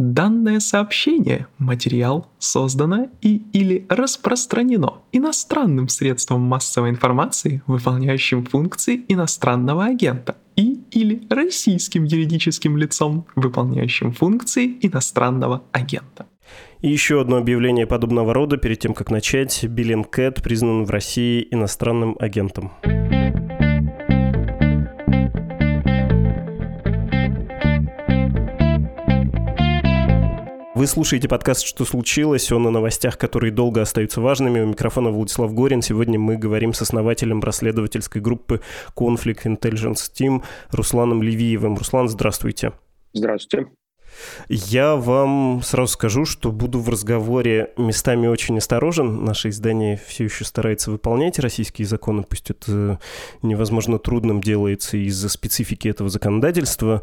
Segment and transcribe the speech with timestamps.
[0.00, 10.38] Данное сообщение, материал, создано и или распространено иностранным средством массовой информации, выполняющим функции иностранного агента,
[10.56, 16.24] и или российским юридическим лицом, выполняющим функции иностранного агента.
[16.80, 19.66] И еще одно объявление подобного рода перед тем, как начать.
[19.66, 22.72] Биллинкэт признан в России иностранным агентом.
[30.80, 32.50] Вы слушаете подкаст «Что случилось?».
[32.50, 34.60] Он о новостях, которые долго остаются важными.
[34.60, 35.82] У микрофона Владислав Горин.
[35.82, 38.62] Сегодня мы говорим с основателем расследовательской группы
[38.96, 41.76] Conflict Intelligence Team Русланом Левиевым.
[41.76, 42.72] Руслан, здравствуйте.
[43.12, 43.70] Здравствуйте.
[44.48, 49.24] Я вам сразу скажу, что буду в разговоре местами очень осторожен.
[49.24, 52.98] Наше издание все еще старается выполнять российские законы, пусть это
[53.42, 57.02] невозможно трудным делается из-за специфики этого законодательства,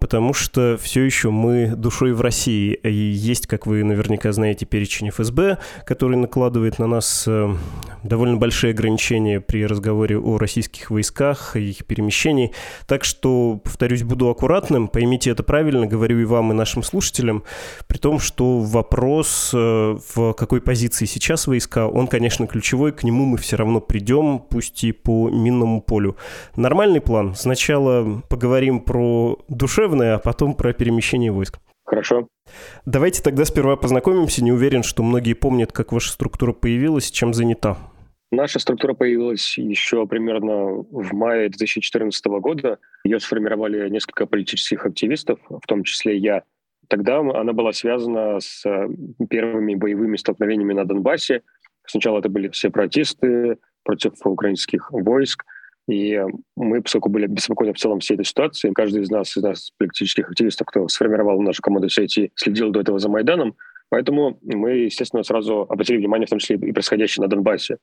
[0.00, 2.74] потому что все еще мы душой в России.
[2.74, 7.54] И есть, как вы наверняка знаете, перечень ФСБ, который накладывает на нас э,
[8.02, 12.52] довольно большие ограничения при разговоре о российских войсках и их перемещении.
[12.86, 17.44] Так что, повторюсь, буду аккуратным, поймите это правильно, говорю и вам, и нашим слушателям,
[17.86, 23.24] при том, что вопрос, э, в какой позиции сейчас войска, он, конечно, ключевой, к нему
[23.24, 26.16] мы все равно придем, пусть и по минному полю.
[26.56, 27.34] Нормальный план.
[27.34, 31.58] Сначала поговорим про душевное, а потом про перемещение войск.
[31.88, 32.28] Хорошо.
[32.84, 34.44] Давайте тогда сперва познакомимся.
[34.44, 37.78] Не уверен, что многие помнят, как ваша структура появилась, чем занята.
[38.30, 42.78] Наша структура появилась еще примерно в мае 2014 года.
[43.04, 46.42] Ее сформировали несколько политических активистов, в том числе я.
[46.88, 48.88] Тогда она была связана с э,
[49.30, 51.42] первыми боевыми столкновениями на Донбассе.
[51.86, 55.44] Сначала это были все протесты против украинских войск.
[55.86, 56.22] И
[56.54, 60.28] мы, поскольку были обеспокоены в целом всей этой ситуации, каждый из нас, из нас политических
[60.28, 63.56] активистов, кто сформировал нашу команду сети, следил до этого за Майданом,
[63.90, 67.78] Поэтому мы, естественно, сразу обратили внимание в том числе и происходящее на Донбассе.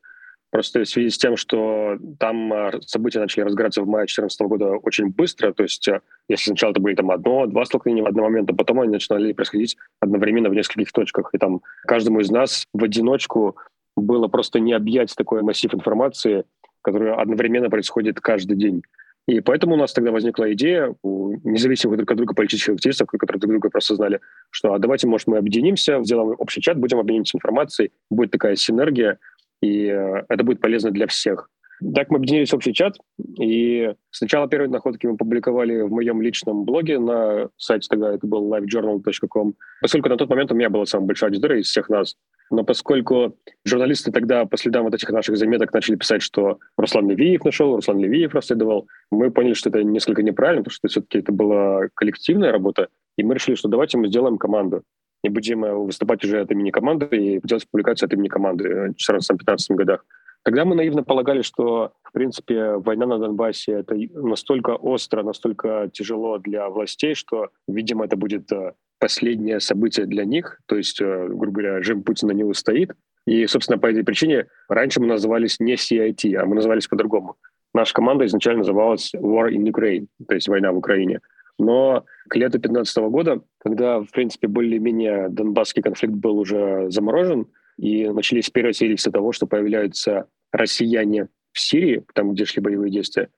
[0.52, 4.70] Просто в связи с тем, что там а, события начали разгораться в мае 2014 года
[4.78, 8.22] очень быстро, то есть а, если сначала это были там одно, два столкновения в один
[8.22, 11.30] момент, то потом они начинали происходить одновременно в нескольких точках.
[11.34, 13.58] И там каждому из нас в одиночку
[13.98, 16.46] было просто не объять такой массив информации,
[16.82, 18.84] который одновременно происходит каждый день.
[19.28, 23.40] И поэтому у нас тогда возникла идея у независимых друг от друга политических активистов, которые
[23.40, 24.20] друг друга просто знали,
[24.52, 29.18] что а давайте, может, мы объединимся, сделаем общий чат, будем обмениваться информацией, будет такая синергия,
[29.66, 31.50] и э, это будет полезно для всех.
[31.94, 32.96] Так мы объединились в общий чат,
[33.40, 38.54] и сначала первые находки мы публиковали в моем личном блоге на сайте тогда это был
[38.54, 42.16] livejournal.com, поскольку на тот момент у меня была самая большая аудитория из всех нас.
[42.52, 47.44] Но поскольку журналисты тогда по следам вот этих наших заметок начали писать, что Руслан Левиев
[47.44, 51.88] нашел, Руслан Левиев расследовал, мы поняли, что это несколько неправильно, потому что все-таки это была
[51.96, 52.88] коллективная работа,
[53.18, 54.84] и мы решили, что давайте мы сделаем команду
[55.26, 59.12] не будем э, выступать уже от имени команды и делать публикацию от имени команды в
[59.12, 60.06] 2014-2015 годах.
[60.44, 66.38] Тогда мы наивно полагали, что, в принципе, война на Донбассе— это настолько остро, настолько тяжело
[66.38, 70.60] для властей, что, видимо, это будет э, последнее событие для них.
[70.68, 72.92] То есть, э, грубо говоря, режим Путина не устоит.
[73.26, 77.38] И, собственно, по этой причине раньше мы назывались не CIT, а мы назывались по-другому.
[77.74, 81.22] Наша команда изначально называлась War in Ukraine, то есть война в Украине.
[81.58, 88.08] Но к лету 2015 года, когда, в принципе, более-менее донбасский конфликт был уже заморожен, и
[88.10, 93.30] начались первые свидетельства того, что появляются россияне в Сирии, там, где шли боевые действия,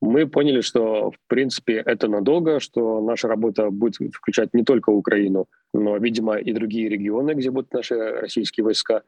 [0.00, 5.46] мы поняли, что, в принципе, это надолго, что наша работа будет включать не только Украину,
[5.72, 9.02] но, видимо, и другие регионы, где будут наши российские войска,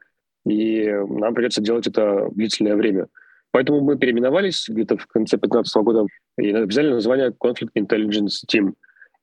[0.45, 3.07] и нам придется делать это длительное время.
[3.51, 6.05] Поэтому мы переименовались где-то в конце 2015 года
[6.37, 8.73] и взяли название Conflict Intelligence Team.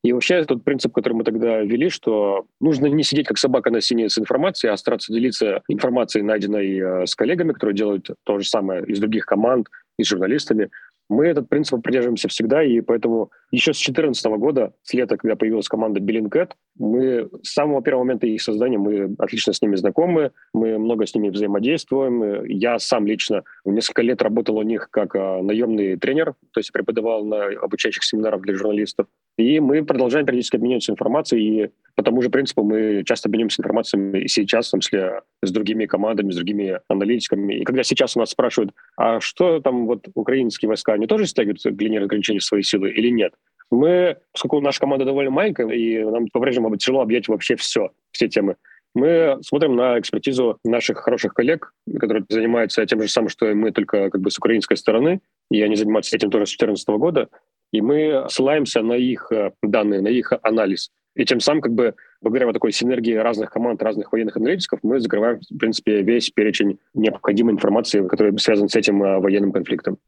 [0.03, 3.81] И вообще тот принцип, который мы тогда ввели, что нужно не сидеть как собака на
[3.81, 8.47] сене с информацией, а стараться делиться информацией, найденной э, с коллегами, которые делают то же
[8.47, 10.71] самое из других команд, и с журналистами,
[11.09, 15.69] мы этот принцип придерживаемся всегда, и поэтому еще с 2014 года, с лета, когда появилась
[15.69, 20.79] команда Billingcat, мы с самого первого момента их создания, мы отлично с ними знакомы, мы
[20.79, 22.45] много с ними взаимодействуем.
[22.45, 27.25] Я сам лично несколько лет работал у них как а, наемный тренер, то есть преподавал
[27.25, 29.07] на обучающих семинарах для журналистов.
[29.39, 34.25] И мы продолжаем периодически обмениваться информацией, и по тому же принципу мы часто обмениваемся информацией
[34.25, 37.61] и сейчас, в том числе с другими командами, с другими аналитиками.
[37.61, 41.63] И когда сейчас у нас спрашивают, а что там вот украинские войска, они тоже стягивают
[41.63, 43.33] к линии разграничения свои силы или нет?
[43.71, 48.57] Мы, поскольку наша команда довольно маленькая, и нам по-прежнему тяжело объять вообще все, все темы,
[48.95, 53.71] мы смотрим на экспертизу наших хороших коллег, которые занимаются тем же самым, что и мы,
[53.71, 55.21] только как бы с украинской стороны,
[55.51, 57.29] и они занимаются этим тоже с 2014 года,
[57.73, 60.91] и мы ссылаемся на их э, данные, на их анализ.
[61.15, 65.01] И тем самым, как бы, благодаря вот такой синергии разных команд, разных военных аналитиков, мы
[65.01, 69.99] закрываем, в принципе, весь перечень необходимой информации, который связан с этим а, военным конфликтом.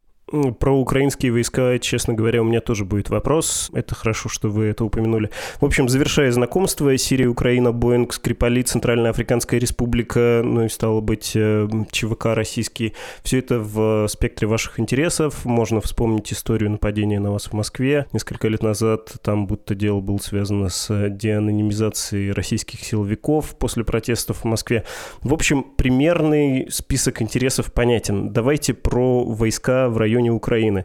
[0.59, 3.71] Про украинские войска, честно говоря, у меня тоже будет вопрос.
[3.73, 5.31] Это хорошо, что вы это упомянули.
[5.61, 11.33] В общем, завершая знакомство, Сирия, Украина, Боинг, Скрипали, Центральная Африканская Республика, ну и стало быть
[11.35, 12.95] э, ЧВК российский.
[13.23, 15.47] Все это в спектре ваших интересов.
[15.47, 19.15] Можно вспомнить историю нападения на вас в Москве несколько лет назад.
[19.23, 24.85] Там будто дело было связано с деанонимизацией российских силовиков после протестов в Москве.
[25.23, 28.31] В общем, примерный список интересов понятен.
[28.31, 30.85] Давайте про войска в районе районе Украины.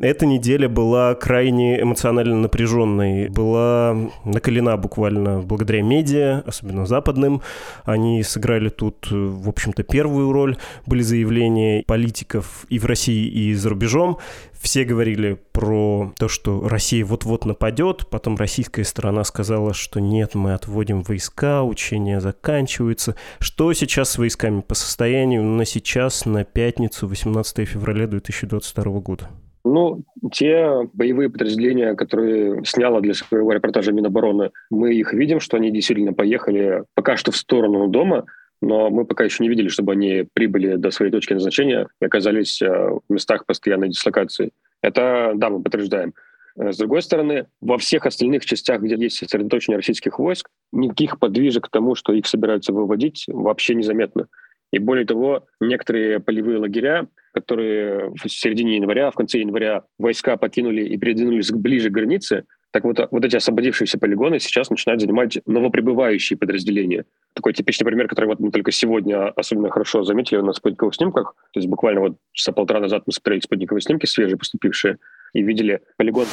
[0.00, 3.94] Эта неделя была крайне эмоционально напряженной, была
[4.24, 7.42] накалена буквально благодаря медиа, особенно западным.
[7.84, 10.56] Они сыграли тут, в общем-то, первую роль.
[10.86, 14.16] Были заявления политиков и в России, и за рубежом.
[14.58, 20.54] Все говорили про то, что Россия вот-вот нападет, потом российская сторона сказала, что нет, мы
[20.54, 23.16] отводим войска, учения заканчиваются.
[23.38, 29.28] Что сейчас с войсками по состоянию на сейчас, на пятницу, 18 февраля 2022 года?
[29.64, 35.70] Ну, те боевые подразделения, которые сняла для своего репортажа Минобороны, мы их видим, что они
[35.70, 38.24] действительно поехали пока что в сторону дома,
[38.62, 42.60] но мы пока еще не видели, чтобы они прибыли до своей точки назначения и оказались
[42.60, 44.50] э, в местах постоянной дислокации.
[44.82, 46.14] Это, да, мы подтверждаем.
[46.56, 51.66] Э, с другой стороны, во всех остальных частях, где есть сосредоточение российских войск, никаких подвижек
[51.66, 54.28] к тому, что их собираются выводить, вообще незаметно.
[54.72, 60.82] И более того, некоторые полевые лагеря, которые в середине января, в конце января войска покинули
[60.82, 66.38] и передвинулись ближе к границе, так вот, вот эти освободившиеся полигоны сейчас начинают занимать новоприбывающие
[66.38, 67.04] подразделения.
[67.34, 71.34] Такой типичный пример, который вот мы только сегодня особенно хорошо заметили на спутниковых снимках.
[71.52, 74.98] То есть буквально вот часа полтора назад мы смотрели спутниковые снимки, свежие поступившие,
[75.32, 76.26] и видели полигон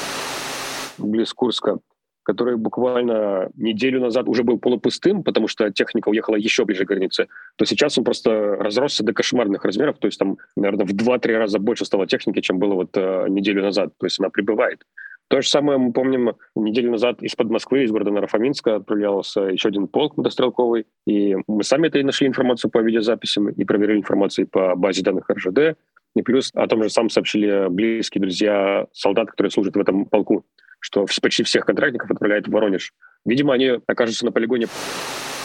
[1.00, 1.80] близ Курска,
[2.28, 7.28] который буквально неделю назад уже был полупустым, потому что техника уехала еще ближе к границе,
[7.56, 11.58] то сейчас он просто разросся до кошмарных размеров, то есть там, наверное, в 2-3 раза
[11.58, 14.84] больше стало техники, чем было вот э, неделю назад, то есть она прибывает.
[15.30, 19.88] То же самое мы помним неделю назад из-под Москвы, из города Нарафаминска отправлялся еще один
[19.88, 24.76] полк мотострелковый, и мы сами это и нашли информацию по видеозаписям и проверили информацию по
[24.76, 25.78] базе данных РЖД,
[26.18, 30.46] и плюс о том же самом сообщили близкие друзья солдат, которые служат в этом полку
[30.80, 32.94] что почти всех контрактников отправляют в Воронеж.
[33.26, 34.68] Видимо, они окажутся на полигоне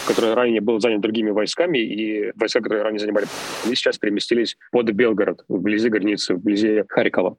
[0.06, 3.26] который ранее был занят другими войсками, и войска, которые ранее занимали,
[3.64, 7.36] они сейчас переместились под Белгород, вблизи границы, вблизи Харькова.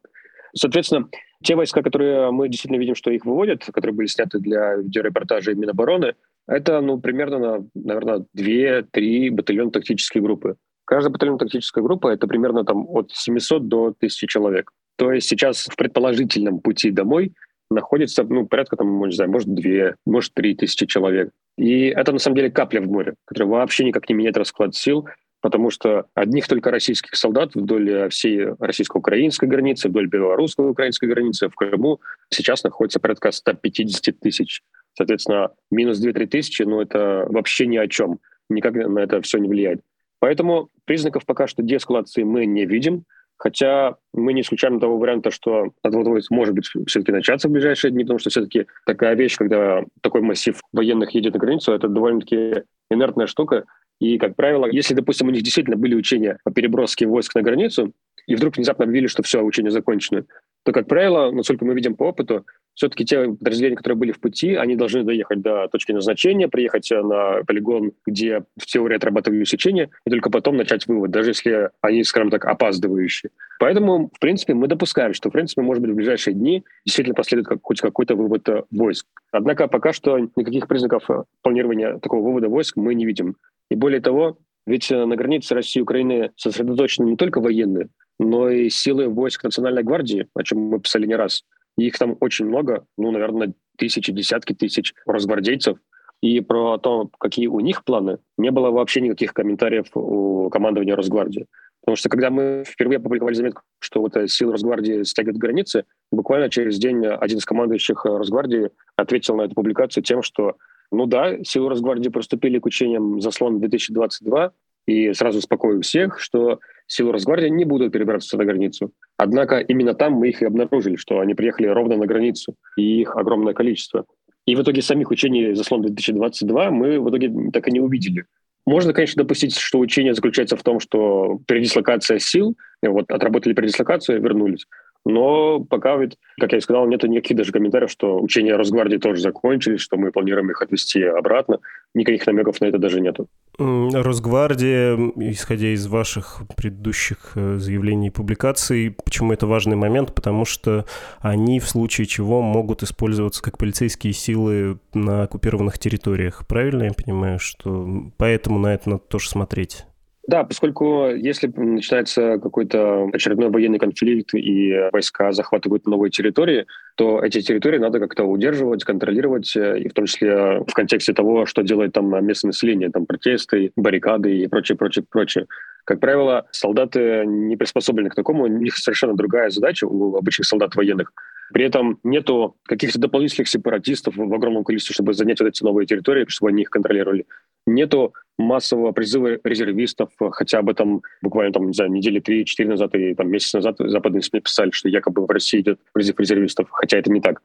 [0.55, 1.09] Соответственно,
[1.43, 6.15] те войска, которые мы действительно видим, что их выводят, которые были сняты для видеорепортажа Минобороны,
[6.47, 10.55] это, ну, примерно, наверное, 2-3 батальон тактические группы.
[10.93, 14.69] Каждая батальон тактическая группа— это примерно там от 700 до 1000 человек.
[14.95, 17.33] То есть сейчас в предположительном пути домой
[17.71, 21.31] находится, ну, порядка, там, не знаю, может, две, может, три тысячи человек.
[21.57, 25.07] И это, на самом деле, капля в море, которая вообще никак не меняет расклад сил,
[25.41, 32.01] потому что одних только российских солдат вдоль всей российско-украинской границы, вдоль белорусско-украинской границы в Крыму
[32.29, 34.61] сейчас находится порядка 150 тысяч.
[34.95, 38.19] Соответственно, минус 2-3 тысячи, ну, это вообще ни о чем.
[38.47, 39.81] Никак на это все не влияет.
[40.19, 43.03] Поэтому признаков пока что деэскалации мы не видим.
[43.37, 48.03] Хотя мы не исключаем того варианта, что отвод может быть все-таки начаться в ближайшие дни,
[48.03, 53.27] потому что все-таки такая вещь, когда такой массив военных едет на границу, это довольно-таки инертная
[53.27, 53.65] штука.
[53.99, 57.91] И, как правило, если, допустим, у них действительно были учения по переброске войск на границу,
[58.27, 60.25] и вдруг внезапно объявили, что все, учения закончены,
[60.63, 64.55] то, как правило, насколько мы видим по опыту, все-таки те подразделения, которые были в пути,
[64.55, 70.09] они должны доехать до точки назначения, приехать на полигон, где в теории отрабатывали сечение, и
[70.09, 73.29] только потом начать вывод, даже если они, скажем так, опаздывающие.
[73.59, 77.47] Поэтому, в принципе, мы допускаем, что, в принципе, может быть, в ближайшие дни действительно последует
[77.47, 79.05] как, хоть какой-то вывод э, войск.
[79.31, 83.35] Однако пока что никаких признаков э, планирования такого вывода войск мы не видим.
[83.69, 87.89] И более того, ведь э, на границе России и Украины сосредоточены не только военные,
[88.19, 91.43] но и силы войск Национальной гвардии, о чем мы писали не раз.
[91.77, 95.77] Их там очень много, ну, наверное, тысячи, десятки тысяч росгвардейцев.
[96.21, 101.47] И про то, какие у них планы, не было вообще никаких комментариев у командования Росгвардии.
[101.81, 106.77] Потому что когда мы впервые опубликовали заметку, что вот силы Росгвардии стягивают границы, буквально через
[106.77, 110.55] день один из командующих Росгвардии ответил на эту публикацию тем, что
[110.93, 114.51] ну да, силы Росгвардии приступили к учениям «Заслон 2022»,
[114.85, 118.91] и сразу успокою всех, что силы Росгвардии не будут перебираться на границу.
[119.17, 123.15] Однако именно там мы их и обнаружили, что они приехали ровно на границу, и их
[123.15, 124.05] огромное количество.
[124.45, 128.25] И в итоге самих учений «Заслон-2022» мы в итоге так и не увидели.
[128.65, 134.65] Можно, конечно, допустить, что учение заключается в том, что передислокация сил, вот отработали передислокацию, вернулись.
[135.05, 139.21] Но пока ведь, как я и сказал, нет никаких даже комментариев, что учения Росгвардии тоже
[139.21, 141.59] закончились, что мы планируем их отвести обратно.
[141.93, 143.27] Никаких намеков на это даже нету.
[143.57, 150.15] Росгвардия, исходя из ваших предыдущих э, заявлений и публикаций, почему это важный момент?
[150.15, 150.85] Потому что
[151.19, 156.47] они в случае чего могут использоваться как полицейские силы на оккупированных территориях.
[156.47, 159.85] Правильно я понимаю, что поэтому на это надо тоже смотреть?
[160.25, 166.65] Да, поскольку если начинается какой-то очередной военный конфликт и войска захватывают новые территории,
[166.95, 171.45] то эти территории надо как-то удерживать, контролировать, э, и в том числе в контексте того,
[171.45, 175.45] что делает там местное население, там протесты, баррикады и прочее, прочее, прочее.
[175.83, 180.73] Как правило, солдаты не приспособлены к такому, у них совершенно другая задача у обычных солдат
[180.75, 181.11] военных.
[181.51, 186.25] При этом нету каких-то дополнительных сепаратистов в огромном количестве, чтобы занять вот эти новые территории,
[186.27, 187.25] чтобы они их контролировали.
[187.65, 193.13] Нету массового призыва резервистов, хотя об этом буквально там, не знаю, недели три-четыре назад и
[193.13, 197.11] там месяц назад западные СМИ писали, что якобы в России идет призыв резервистов, хотя это
[197.11, 197.41] не так.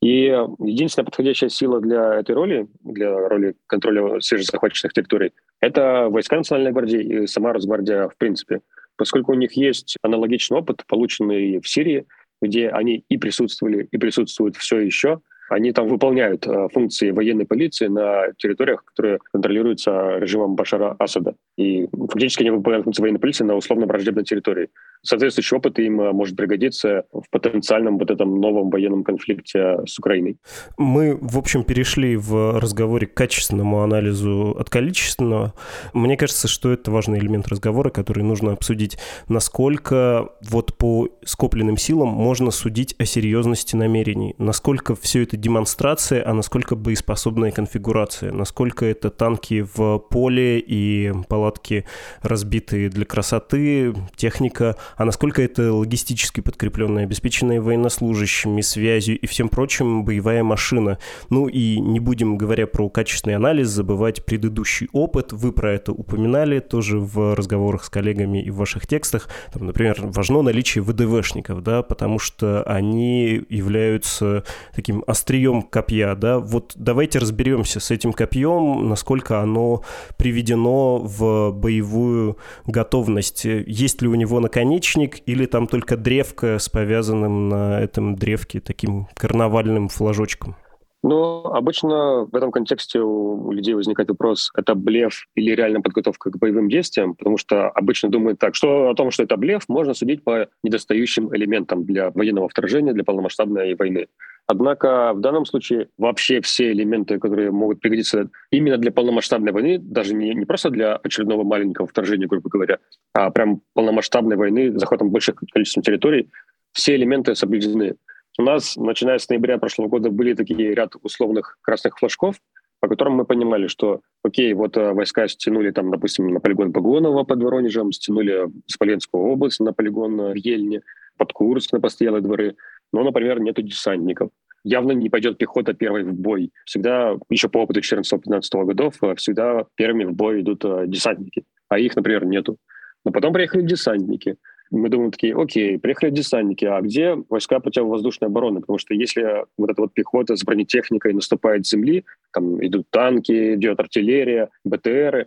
[0.00, 6.72] И единственная подходящая сила для этой роли, для роли контроля свежезахваченных территорий, это войска Национальной
[6.72, 8.60] гвардии и сама Росгвардия в принципе.
[8.96, 12.06] Поскольку у них есть аналогичный опыт, полученный в Сирии,
[12.40, 15.20] где они и присутствовали, и присутствуют все еще,
[15.50, 21.34] они там выполняют э, функции военной полиции на территориях, которые контролируются режимом Башара Асада.
[21.58, 24.68] И фактически они выполняют функции военной полиции на условно-враждебной территории.
[25.02, 30.36] Соответствующий опыт им э, может пригодиться в потенциальном вот этом новом военном конфликте с Украиной.
[30.78, 35.54] Мы, в общем, перешли в разговоре к качественному анализу от количественного.
[35.94, 38.98] Мне кажется, что это важный элемент разговора, который нужно обсудить.
[39.28, 44.36] Насколько вот по скопленным силам можно судить о серьезности намерений?
[44.38, 51.86] Насколько все это демонстрация, а насколько боеспособная конфигурация, насколько это танки в поле и палатки
[52.22, 60.04] разбитые для красоты, техника, а насколько это логистически подкрепленная, обеспеченная военнослужащими, связью и всем прочим
[60.04, 60.98] боевая машина.
[61.30, 65.32] Ну и не будем, говоря про качественный анализ, забывать предыдущий опыт.
[65.32, 69.28] Вы про это упоминали тоже в разговорах с коллегами и в ваших текстах.
[69.52, 74.44] Там, например, важно наличие ВДВшников, да, потому что они являются
[74.74, 79.84] таким острием острием копья, да, вот давайте разберемся с этим копьем, насколько оно
[80.16, 83.44] приведено в боевую готовность.
[83.44, 89.06] Есть ли у него наконечник или там только древко с повязанным на этом древке таким
[89.14, 90.56] карнавальным флажочком?
[91.02, 96.38] Ну, обычно в этом контексте у людей возникает вопрос, это блеф или реальная подготовка к
[96.38, 100.22] боевым действиям, потому что обычно думают так, что о том, что это блеф, можно судить
[100.22, 104.08] по недостающим элементам для военного вторжения, для полномасштабной войны.
[104.46, 110.12] Однако в данном случае вообще все элементы, которые могут пригодиться именно для полномасштабной войны, даже
[110.12, 112.78] не, не просто для очередного маленького вторжения, грубо говоря,
[113.14, 116.28] а прям полномасштабной войны, захватом больших количеств территорий,
[116.72, 117.94] все элементы соблюдены.
[118.40, 122.36] У нас, начиная с ноября прошлого года, были такие ряд условных красных флажков,
[122.80, 127.24] по которым мы понимали, что, окей, вот э, войска стянули там, допустим, на полигон Погонова
[127.24, 130.80] под Воронежем, стянули Смоленскую область на полигон в Ельне,
[131.18, 132.56] под Курск на постоялые дворы,
[132.94, 134.30] но, например, нету десантников.
[134.64, 136.50] Явно не пойдет пехота первой в бой.
[136.64, 141.78] Всегда, еще по опыту 14-15 годов, э, всегда первыми в бой идут э, десантники, а
[141.78, 142.56] их, например, нету.
[143.04, 144.36] Но потом приехали десантники.
[144.70, 148.60] Мы думаем такие, окей, приехали десантники, а где войска противовоздушной обороны?
[148.60, 153.54] Потому что если вот эта вот пехота с бронетехникой наступает с земли, там идут танки,
[153.54, 155.26] идет артиллерия, БТРы,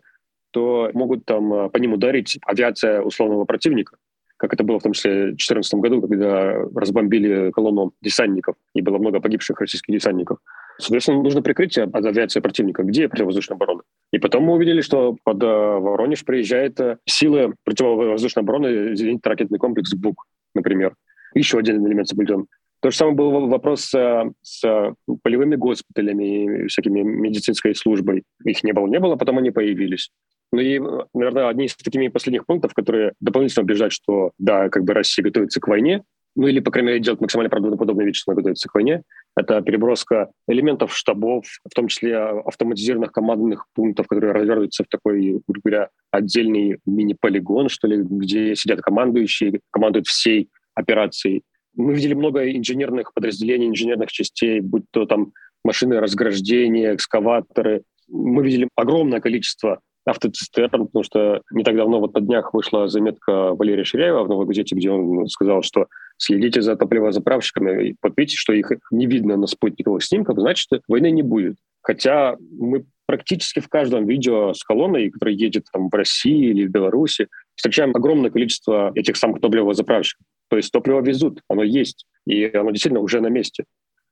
[0.51, 3.97] то могут там э, по ним ударить авиация условного противника
[4.43, 8.97] как это было в том числе в 2014 году, когда разбомбили колонну десантников, и было
[8.97, 10.39] много погибших российских десантников.
[10.79, 12.83] Соответственно, нужно прикрытие от авиации противника.
[12.83, 13.83] Где противовоздушная оборона?
[14.13, 19.91] И потом мы увидели, что под э, Воронеж приезжает э, силы противовоздушной обороны, зенитно-ракетный комплекс
[19.95, 20.93] БУК, например.
[21.33, 22.45] Еще один элемент соблюден.
[22.79, 24.93] То же самое был вопрос с, с
[25.23, 28.23] полевыми госпиталями, всякими медицинской службой.
[28.45, 30.11] Их не было, не было, потом они появились.
[30.51, 30.79] Ну и,
[31.15, 35.59] наверное, одни из таких последних пунктов, которые дополнительно убеждают, что да, как бы Россия готовится
[35.59, 36.03] к войне,
[36.35, 39.01] ну или, по крайней мере, делать максимально правдоподобные вещи, что она готовится к войне,
[39.35, 45.61] это переброска элементов штабов, в том числе автоматизированных командных пунктов, которые развернутся в такой, грубо
[45.63, 51.43] говоря, отдельный мини-полигон, что ли, где сидят командующие, командуют всей операцией.
[51.75, 57.83] Мы видели много инженерных подразделений, инженерных частей, будь то там машины разграждения, экскаваторы.
[58.07, 63.53] Мы видели огромное количество автоцистерн, потому что не так давно, вот на днях вышла заметка
[63.53, 68.37] Валерия Ширяева в «Новой газете», где он сказал, что следите за топливозаправщиками, и вот видите,
[68.37, 71.55] что их не видно на спутниковых снимках, значит, войны не будет.
[71.81, 76.71] Хотя мы практически в каждом видео с колонной, которая едет там в России или в
[76.71, 80.25] Беларуси, встречаем огромное количество этих самых топливозаправщиков.
[80.49, 83.65] То есть топливо везут, оно есть, и оно действительно уже на месте.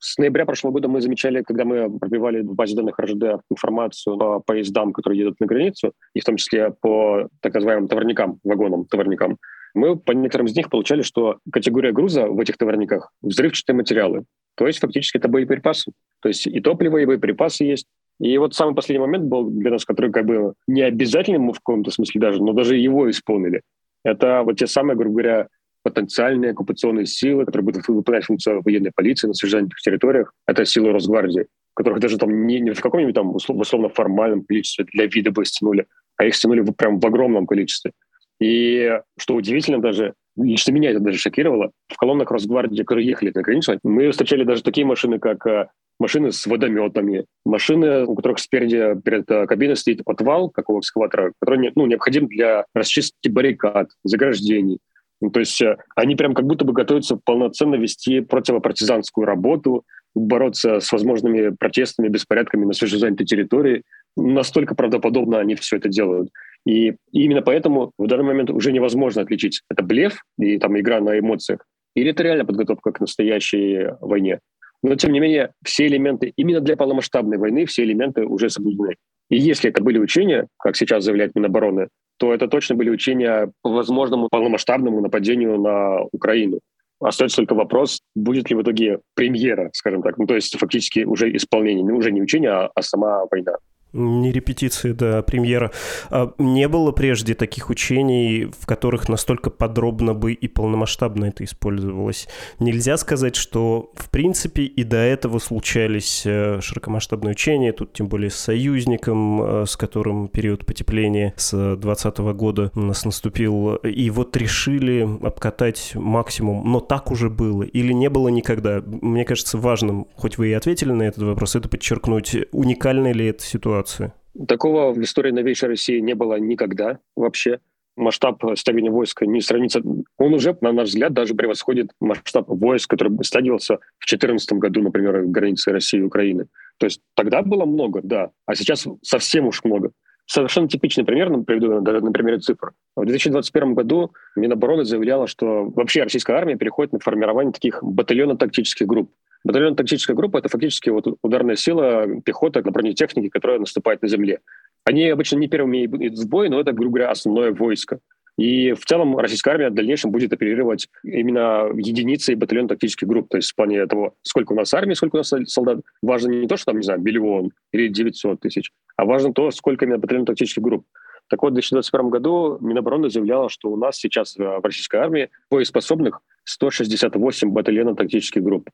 [0.03, 4.39] С ноября прошлого года мы замечали, когда мы пробивали в базе данных РЖД информацию по
[4.39, 9.37] поездам, которые едут на границу, и в том числе по так называемым товарникам, вагонам, товарникам,
[9.75, 14.25] мы по некоторым из них получали, что категория груза в этих товарниках— взрывчатые материалы.
[14.55, 15.91] То есть фактически это боеприпасы.
[16.19, 17.85] То есть и топливо, и боеприпасы есть.
[18.19, 21.91] И вот самый последний момент был для нас, который как бы не обязательным в каком-то
[21.91, 23.61] смысле даже, но даже его исполнили.
[24.03, 25.47] Это вот те самые, грубо говоря,
[25.83, 30.33] потенциальные оккупационные силы, которые будут выполнять функцию военной полиции на содержательных территориях.
[30.47, 35.05] Это силы Росгвардии, которых даже там не, не в каком-нибудь там условно формальном количестве для
[35.05, 37.91] вида бы стянули, а их стянули прям в огромном количестве.
[38.39, 43.41] И что удивительно даже, лично меня это даже шокировало, в колоннах Росгвардии, которые ехали на
[43.43, 45.67] границу, мы встречали даже такие машины, как э,
[45.99, 51.33] машины с водометами, машины, у которых спереди перед э, кабиной стоит подвал, как у экскаватора,
[51.39, 54.79] который ну, необходим для расчистки баррикад, заграждений.
[55.21, 59.85] Ну, то есть э, они прям как будто бы готовятся полноценно вести противопартизанскую работу,
[60.15, 63.83] бороться с возможными протестами, беспорядками на свежезанятой территории.
[64.17, 66.29] Настолько правдоподобно они все это делают.
[66.67, 71.17] И именно поэтому в данный момент уже невозможно отличить, это блеф и там игра на
[71.17, 74.39] эмоциях, или это реально подготовка к настоящей войне.
[74.83, 78.95] Но, тем не менее, все элементы, именно для полномасштабной войны, все элементы уже соблюдены.
[79.29, 81.87] И если это были учения, как сейчас заявляет Минобороны,
[82.21, 86.59] то это точно были учения по возможному полномасштабному нападению на Украину.
[86.99, 91.35] Остается только вопрос, будет ли в итоге премьера, скажем так, ну, то есть фактически уже
[91.35, 93.53] исполнение, ну, уже не учение, а, а сама война.
[93.93, 95.71] Не репетиции, да, премьера.
[96.09, 102.29] А не было прежде таких учений, в которых настолько подробно бы и полномасштабно это использовалось.
[102.59, 108.29] Нельзя сказать, что в принципе и до этого случались э, широкомасштабные учения, тут тем более
[108.29, 114.37] с союзником, э, с которым период потепления с 2020 года у нас наступил, и вот
[114.37, 118.81] решили обкатать максимум, но так уже было или не было никогда.
[118.85, 123.43] Мне кажется важным, хоть вы и ответили на этот вопрос, это подчеркнуть, уникальная ли эта
[123.43, 124.13] ситуация ситуации?
[124.47, 127.59] Такого в истории новейшей России не было никогда вообще.
[127.97, 129.81] Масштаб стягивания войска не сравнится.
[130.17, 135.25] Он уже, на наш взгляд, даже превосходит масштаб войск, который стягивался в 2014 году, например,
[135.25, 136.45] границы России и Украины.
[136.77, 139.91] То есть тогда было много, да, а сейчас совсем уж много.
[140.25, 142.71] Совершенно типичный пример, приведу на примере цифр.
[142.95, 149.11] В 2021 году Минобороны заявляла, что вообще российская армия переходит на формирование таких батальонно-тактических групп.
[149.43, 154.39] Батальон тактическая группа— это фактически вот ударная сила пехота на бронетехнике, которая наступает на земле.
[154.83, 157.99] Они обычно не первыми идут в бой, но это, грубо говоря, основное войско.
[158.37, 163.29] И в целом российская армия в дальнейшем будет оперировать именно единицей батальон тактических групп.
[163.29, 165.81] То есть в плане того, сколько у нас армии, сколько у нас солдат.
[166.01, 169.85] Важно не то, что там, не знаю, миллион или 900 тысяч, а важно то, сколько
[169.85, 170.85] именно батальон тактических групп.
[171.27, 176.21] Так вот, в 2021 году Минобороны заявляла, что у нас сейчас в российской армии боеспособных
[176.45, 178.69] 168 батальонов тактических групп.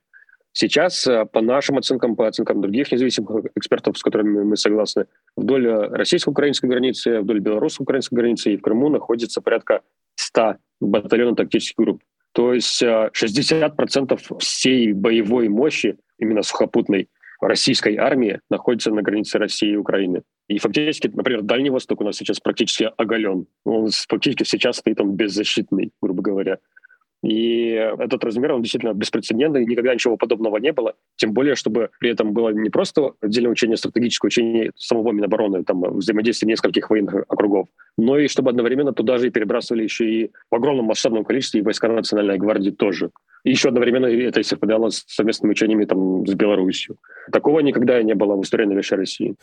[0.52, 5.06] Сейчас, э, по нашим оценкам, по оценкам других независимых экспертов, с которыми мы согласны,
[5.36, 9.82] вдоль российско-украинской границы, вдоль белорусско-украинской границы и в Крыму находится порядка
[10.16, 12.02] 100 батальонов тактических групп.
[12.32, 17.08] То есть 60% э, всей боевой мощи, именно сухопутной,
[17.40, 20.22] российской армии находится на границе России и Украины.
[20.48, 23.46] И фактически, например, Дальний Восток у нас сейчас практически оголен.
[23.64, 26.58] Он фактически сейчас стоит он беззащитный, грубо говоря.
[27.22, 30.94] И этот размер, он действительно беспрецедентный, никогда ничего подобного не было.
[31.16, 35.80] Тем более, чтобы при этом было не просто отдельное учение, стратегическое учение самого Минобороны, там,
[35.98, 40.54] взаимодействие нескольких военных округов, но и чтобы одновременно туда же и перебрасывали еще и в
[40.54, 43.10] огромном масштабном количестве и войска Национальной гвардии тоже.
[43.44, 46.96] И еще одновременно это совпадало с совместными учениями там, с Беларусью.
[47.32, 49.34] Такого никогда не было в истории новейшей России.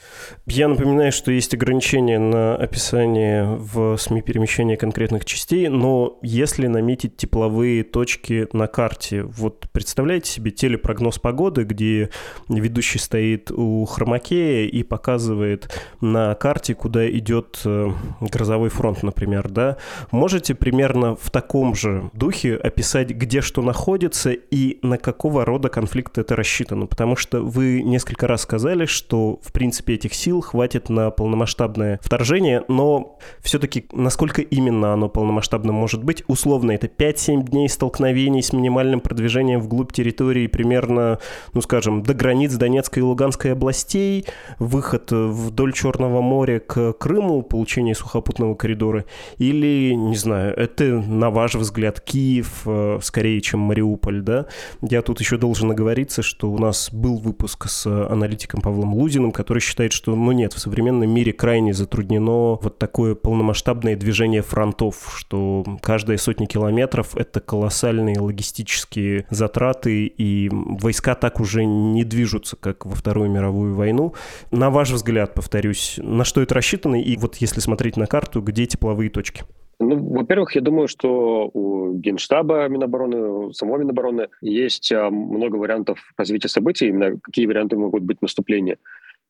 [0.47, 7.17] Я напоминаю, что есть ограничения на описание в СМИ перемещения конкретных частей, но если наметить
[7.17, 12.09] тепловые точки на карте, вот представляете себе телепрогноз погоды, где
[12.49, 19.77] ведущий стоит у хромакея и показывает на карте, куда идет э, грозовой фронт, например, да?
[20.11, 26.17] Можете примерно в таком же духе описать, где что находится, и на какого рода конфликт
[26.17, 26.85] это рассчитано?
[26.85, 32.63] Потому что вы несколько раз сказали, что, в принципе, этих сил хватит на полномасштабное вторжение,
[32.67, 36.23] но все-таки насколько именно оно полномасштабно может быть?
[36.27, 41.19] Условно, это 5-7 дней столкновений с минимальным продвижением вглубь территории примерно,
[41.53, 44.25] ну, скажем, до границ Донецкой и Луганской областей,
[44.59, 49.05] выход вдоль Черного моря к Крыму, получение сухопутного коридора,
[49.37, 54.47] или, не знаю, это, на ваш взгляд, Киев э, скорее, чем Мариуполь, да.
[54.81, 59.59] Я тут еще должен оговориться, что у нас был выпуск с аналитиком Павлом Лузиным, который
[59.59, 65.63] считает, что, ну нет, в современном мире крайне затруднено вот такое полномасштабное движение фронтов, что
[65.81, 72.95] каждая сотня километров— это колоссальные логистические затраты, и войска так уже не движутся, как во
[72.95, 74.13] Вторую мировую войну.
[74.51, 78.65] На ваш взгляд, повторюсь, на что это рассчитано, и вот если смотреть на карту, где
[78.65, 79.43] тепловые точки?
[79.79, 85.99] Ну, во-первых, я думаю, что у Генштаба Минобороны, у самого Минобороны есть а, много вариантов
[86.17, 88.77] развития событий, именно какие варианты могут быть наступления.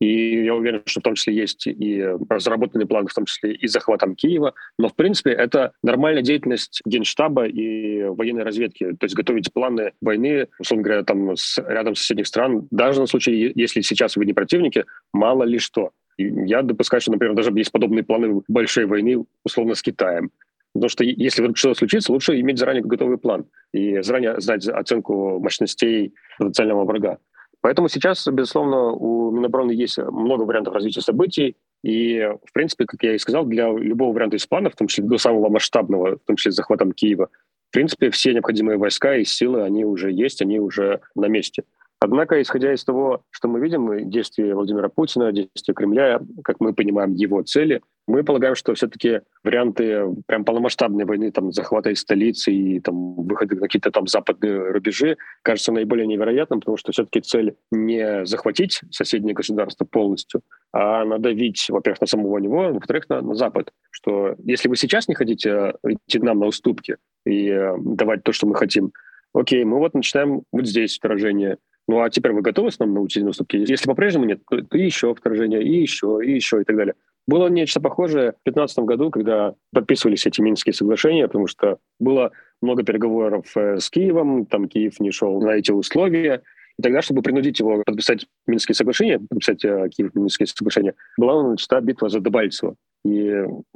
[0.02, 3.68] И я уверен, что в том числе есть и разработанный план, в том числе и
[3.68, 4.54] захватом Киева.
[4.78, 8.92] Но, в принципе, это нормальная деятельность Генштаба и военной разведки.
[8.94, 13.54] То есть готовить планы войны, условно говоря, там с, рядом соседних стран, даже на случай,
[13.56, 15.92] если сейчас вы не противники, мало ли что.
[16.18, 20.32] И я допускаю, что, например, даже есть подобные планы большой войны, условно, с Китаем.
[20.74, 25.40] Потому что если вдруг что-то случится, лучше иметь заранее готовый план и заранее знать оценку
[25.40, 27.18] мощностей потенциального врага.
[27.66, 31.58] Поэтому сейчас, безусловно, у Минобороны есть много вариантов развития событий.
[31.84, 35.06] И, в принципе, как я и сказал, для любого варианта из плана, в том числе
[35.06, 37.28] до самого масштабного, в том числе с захватом Киева,
[37.70, 41.64] в принципе, все необходимые войска и силы, они уже есть, они уже на месте.
[42.00, 47.14] Однако, исходя из того, что мы видим, действия Владимира Путина, действия Кремля, как мы понимаем
[47.14, 52.80] его цели, мы полагаем, что все-таки варианты прям полномасштабной войны, там, захвата из столицы и
[52.80, 58.26] там, выхода на какие-то там западные рубежи, кажется наиболее невероятным, потому что все-таки цель не
[58.26, 63.72] захватить соседнее государство полностью, а надавить, во-первых, на самого него, во-вторых, на, на Запад.
[63.90, 68.46] Что если вы сейчас не хотите идти нам на уступки и э, давать то, что
[68.46, 68.92] мы хотим,
[69.34, 73.30] окей, мы вот начинаем вот здесь вторжение, ну а теперь вы готовы с нами на
[73.30, 73.58] уступки?
[73.58, 76.96] Если по-прежнему нет, то, то еще вторжение, и еще, и еще, и так далее.
[77.28, 82.84] Было нечто похожее в 2015 году, когда подписывались эти Минские соглашения, потому что было много
[82.84, 86.44] переговоров э, с Киевом, там Киев не шел на эти условия,
[86.78, 91.82] и тогда, чтобы принудить его подписать Минские соглашения, подписать э, Киев Минские соглашения, была начата
[91.82, 92.76] битва за Дебальцево.
[93.04, 93.30] И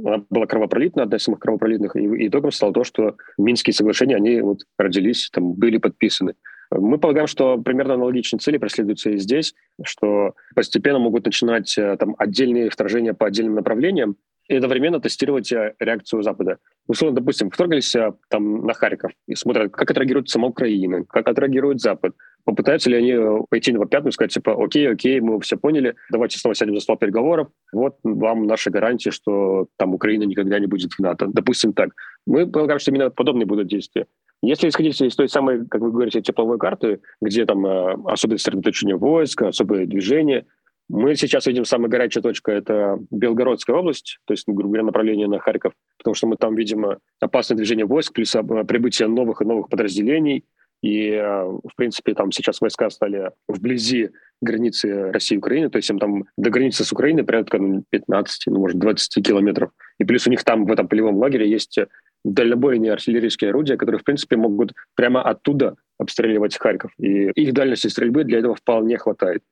[0.04, 1.96] она была кровопролитна, одна из самых кровопролитных.
[1.96, 6.34] И итогом стало то, что Минские соглашения, они вот родились, там были подписаны.
[6.72, 12.16] Мы полагаем, что примерно аналогичные цели преследуются и здесь, что постепенно могут начинать э, там,
[12.18, 16.60] отдельные вторжения по отдельным направлениям и одновременно тестировать э, реакцию Запада.
[16.88, 21.82] Условно, допустим, вторглись э, там на Харьков и смотрят, как отреагирует сама Украина, как отреагирует
[21.82, 22.14] Запад.
[22.44, 26.38] Попытаются ли они пойти на пятну и сказать, типа, окей, окей, мы все поняли, давайте
[26.38, 30.94] снова сядем за стол переговоров, вот вам наши гарантии, что там Украина никогда не будет
[30.94, 31.28] в НАТО.
[31.32, 31.90] Допустим так.
[32.26, 34.06] Мы полагаем, что именно подобные будут действия.
[34.42, 38.96] Если исходить из той самой, как вы говорите, тепловой карты, где там э, особое сосредоточение
[38.96, 40.46] войск, особое движение,
[40.88, 45.40] мы сейчас видим самая горячая точка— это Белгородская область, то есть, грубо говоря, направление на
[45.40, 49.46] Харьков, потому что мы там видим э, опасное движение войск, плюс э, прибытие новых и
[49.46, 50.46] новых подразделений,
[50.82, 56.00] и, в принципе, там сейчас войска стали вблизи границы России и Украины, то есть им
[56.00, 59.72] там до границы с Украиной порядка 15, ну, может, 20 километров.
[59.98, 61.78] И плюс у них там в этом полевом лагере есть
[62.24, 66.92] дальнобойные артиллерийские орудия, которые, в принципе, могут прямо оттуда обстреливать Харьков.
[66.98, 69.44] И их дальности стрельбы для этого вполне хватает.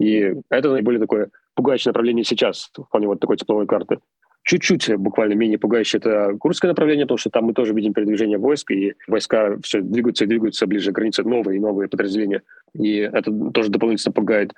[0.00, 3.98] И это наиболее такое пугающее направление сейчас, вполне вот такой тепловой карты.
[4.44, 8.70] Чуть-чуть буквально менее пугающее это Курское направление, потому что там мы тоже видим передвижение войск,
[8.70, 12.42] и войска все двигаются и двигаются ближе к границе, новые и новые подразделения.
[12.74, 14.52] И это тоже дополнительно пугает.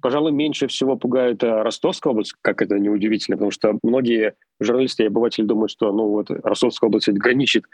[0.00, 5.06] Пожалуй, меньше всего пугает э, Ростовская область, как это неудивительно, потому что многие журналисты и
[5.06, 7.64] обыватели думают, что ну вот Ростовская область граничит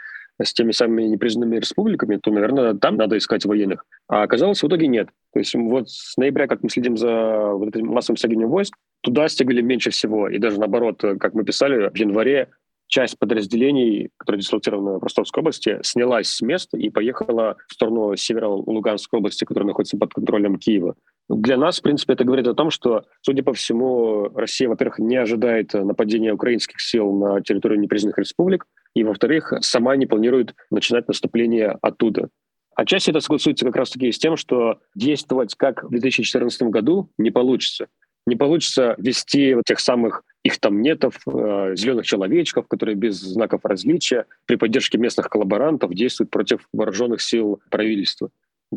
[0.41, 3.85] с теми самыми непризнанными республиками, то, наверное, там надо искать военных.
[4.07, 5.09] А оказалось, в итоге нет.
[5.33, 9.27] То есть вот с ноября, как мы следим за вот этим массовым стягиванием войск, туда
[9.29, 10.27] стягивали меньше всего.
[10.27, 12.49] И даже наоборот, как мы писали, в январе
[12.87, 19.19] часть подразделений, которые дислоцированы в Ростовской области, снялась с места и поехала в сторону северо-Луганской
[19.19, 20.95] области, которая находится под контролем Киева.
[21.27, 25.15] Для нас, в принципе, это говорит о том, что, судя по всему, Россия, во-первых, не
[25.15, 31.77] ожидает нападения украинских сил на территорию непризнанных республик, и, во-вторых, сама не планирует начинать наступление
[31.81, 32.29] оттуда.
[32.75, 37.87] Отчасти это согласуется как раз-таки с тем, что действовать как в 2014 году не получится.
[38.27, 43.61] Не получится вести вот тех самых их там нетов, э, зеленых человечков, которые без знаков
[43.63, 48.29] различия при поддержке местных коллаборантов действуют против вооруженных сил правительства.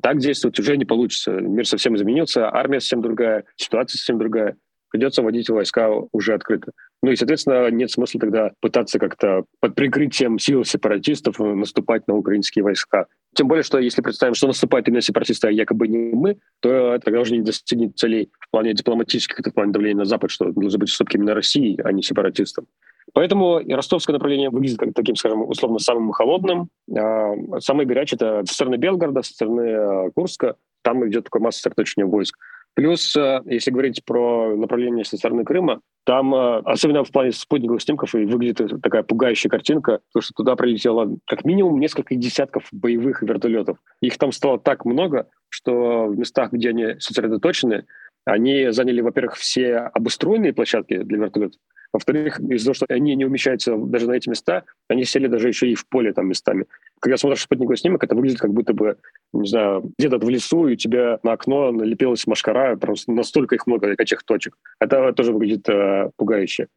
[0.03, 1.33] Так действовать уже не получится.
[1.33, 4.57] Мир совсем изменился, армия совсем другая, ситуация совсем другая.
[4.91, 6.73] Придется вводить войска уже открыто.
[7.03, 12.65] Ну и, соответственно, нет смысла тогда пытаться как-то под прикрытием сил сепаратистов наступать на украинские
[12.65, 13.07] войска.
[13.35, 17.21] Тем более, что если представим, что наступают именно сепаратисты, а якобы не мы, то тогда
[17.21, 20.79] уже не достигнет целей в плане дипломатических, это в плане давления на Запад, что должны
[20.79, 22.67] быть уступки именно России, а не сепаратистам.
[23.15, 26.69] Поэтому ростовское направление выглядит как таким, скажем, условно самым холодным.
[26.97, 30.57] А самый горячий— это со стороны Белгорода, со стороны а, Курска.
[30.83, 32.37] Там идет такое массовое сосредоточение войск.
[32.79, 37.83] Плюс, э, если говорить про направление со стороны Крыма, там, э, особенно в плане спутниковых
[37.83, 43.23] снимков, и выглядит такая пугающая картинка, потому что туда прилетело как минимум несколько десятков боевых
[43.23, 43.79] вертолетов.
[44.01, 47.85] Их там стало так много, что в местах, где они сосредоточены,
[48.25, 51.59] они заняли, во-первых, все обустроенные площадки для вертолетов,
[51.93, 55.69] во-вторых, из-за того, что они не умещаются даже на эти места, они сели даже еще
[55.69, 56.67] и в поле там местами.
[57.01, 58.97] Когда смотришь спутниковый снимок, это выглядит как будто бы,
[59.33, 63.67] не знаю, где-то в лесу, и у тебя на окно налепилась машкара, просто настолько их
[63.67, 64.57] много, этих точек.
[64.81, 66.69] Это тоже выглядит э, пугающе.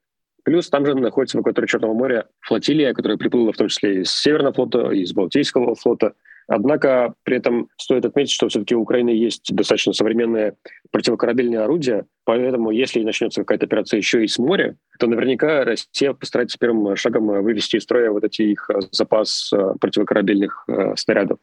[0.43, 4.11] Плюс там же находится в акватории Черного моря флотилия, которая приплыла в том числе из
[4.11, 6.13] Северного флота, из Балтийского флота.
[6.53, 10.55] Однако при этом стоит отметить, что все-таки у Украины есть достаточно современные
[10.91, 16.57] противокорабельные орудия, поэтому если начнется какая-то операция еще и с моря, то наверняка Россия постарается
[16.59, 21.39] первым шагом вывести из строя вот эти их запас э, противокорабельных э, снарядов.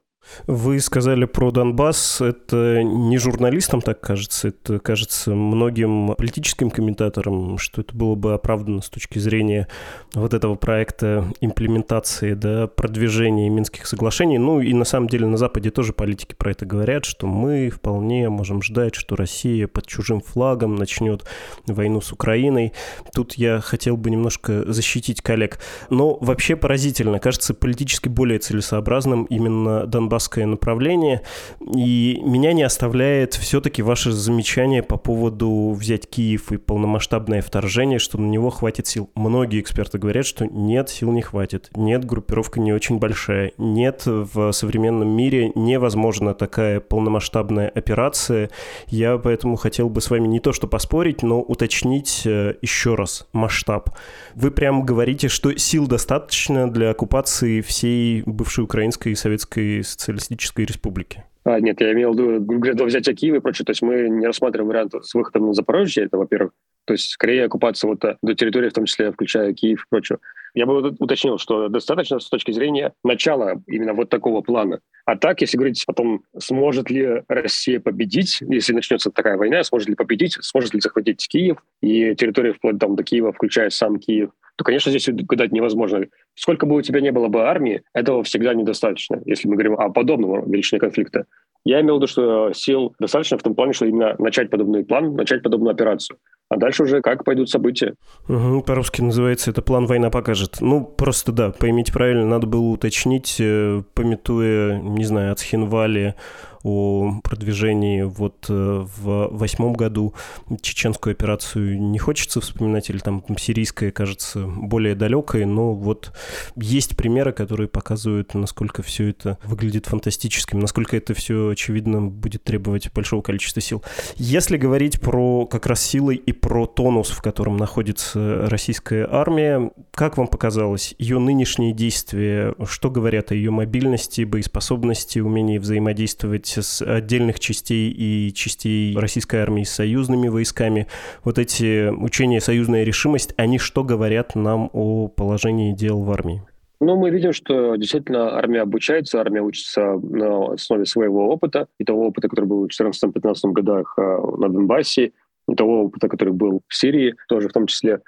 [0.47, 2.21] Вы сказали про Донбасс.
[2.21, 8.83] Это не журналистам так кажется, это кажется многим политическим комментаторам, что это было бы оправдано
[8.83, 9.69] с точки зрения
[10.15, 14.39] вот этого проекта имплементации, да, продвижения Минских соглашений.
[14.39, 18.29] Ну и на самом деле на Западе тоже политики про это говорят, что мы вполне
[18.29, 21.25] можем ждать, что Россия под чужим флагом начнет
[21.67, 22.73] войну с Украиной.
[23.15, 25.59] Тут я хотел бы немножко защитить коллег.
[25.91, 31.23] Но вообще поразительно, кажется политически более целесообразным именно Донбасс донбасское направление.
[31.61, 38.19] И меня не оставляет все-таки ваше замечание по поводу взять Киев и полномасштабное вторжение, что
[38.19, 39.11] на него хватит сил.
[39.15, 41.71] Многие эксперты говорят, что нет, сил не хватит.
[41.77, 43.53] Нет, группировка не очень большая.
[43.59, 48.51] Нет, в современном мире невозможна такая полномасштабная операция.
[48.87, 53.27] Я поэтому хотел бы с вами не то что поспорить, но уточнить э, еще раз
[53.33, 53.91] масштаб.
[54.35, 61.25] Вы прям говорите, что сил достаточно для оккупации всей бывшей украинской и советской социалистической республики.
[61.45, 63.65] А, нет, я имел в виду до взятия Киева и прочее.
[63.65, 66.53] То есть мы не рассматриваем вариант с выходом на Запорожье, это во-первых.
[66.85, 70.19] То есть скорее оккупация вот до территории, в том числе включая Киев и прочее.
[70.55, 74.81] Я бы уточнил, что достаточно с точки зрения начала именно вот такого плана.
[75.05, 79.89] А так, если говорить о том, сможет ли Россия победить, если начнется такая война, сможет
[79.89, 84.31] ли победить, сможет ли захватить Киев и территорию вплоть там, до Киева, включая сам Киев,
[84.59, 86.05] то, конечно, здесь гадать невозможно.
[86.35, 89.89] Сколько бы у тебя не было бы армии, этого всегда недостаточно, если мы говорим о
[89.91, 91.27] подобном величине конфликта.
[91.65, 95.15] Я имел в виду, что сил достаточно в том плане, что именно начать подобный план,
[95.15, 96.19] начать подобную операцию.
[96.51, 97.95] А дальше уже как пойдут события.
[98.29, 100.61] Угу, по-русски называется это «План война покажет».
[100.61, 106.17] Ну, просто да, поймите правильно, надо было уточнить, э, пометуя, не знаю, от Схинвали
[106.63, 110.15] о продвижении вот э, в восьмом году
[110.61, 116.13] чеченскую операцию не хочется вспоминать, или там сирийская, кажется, более далекая, но вот
[116.57, 122.93] есть примеры, которые показывают, насколько все это выглядит фантастическим, насколько это все, очевидно, будет требовать
[122.93, 123.83] большого количества сил.
[124.17, 130.17] Если говорить про как раз силы и про тонус, в котором находится российская армия, как
[130.17, 137.41] вам показалось ее нынешние действия, что говорят о ее мобильности, боеспособности, умении взаимодействовать с отдельных
[137.41, 140.87] частей и частей российской армии с союзными войсками.
[141.25, 146.43] Вот эти учения «Союзная решимость», они что говорят нам о положении дел в армии?
[146.81, 152.07] Ну, мы видим, что действительно армия обучается, армия учится на основе своего опыта, и того
[152.07, 155.13] опыта, который был в 2014-2015 годах э, на Донбассе,
[155.49, 158.01] и того опыта, который был в Сирии, тоже в том числе.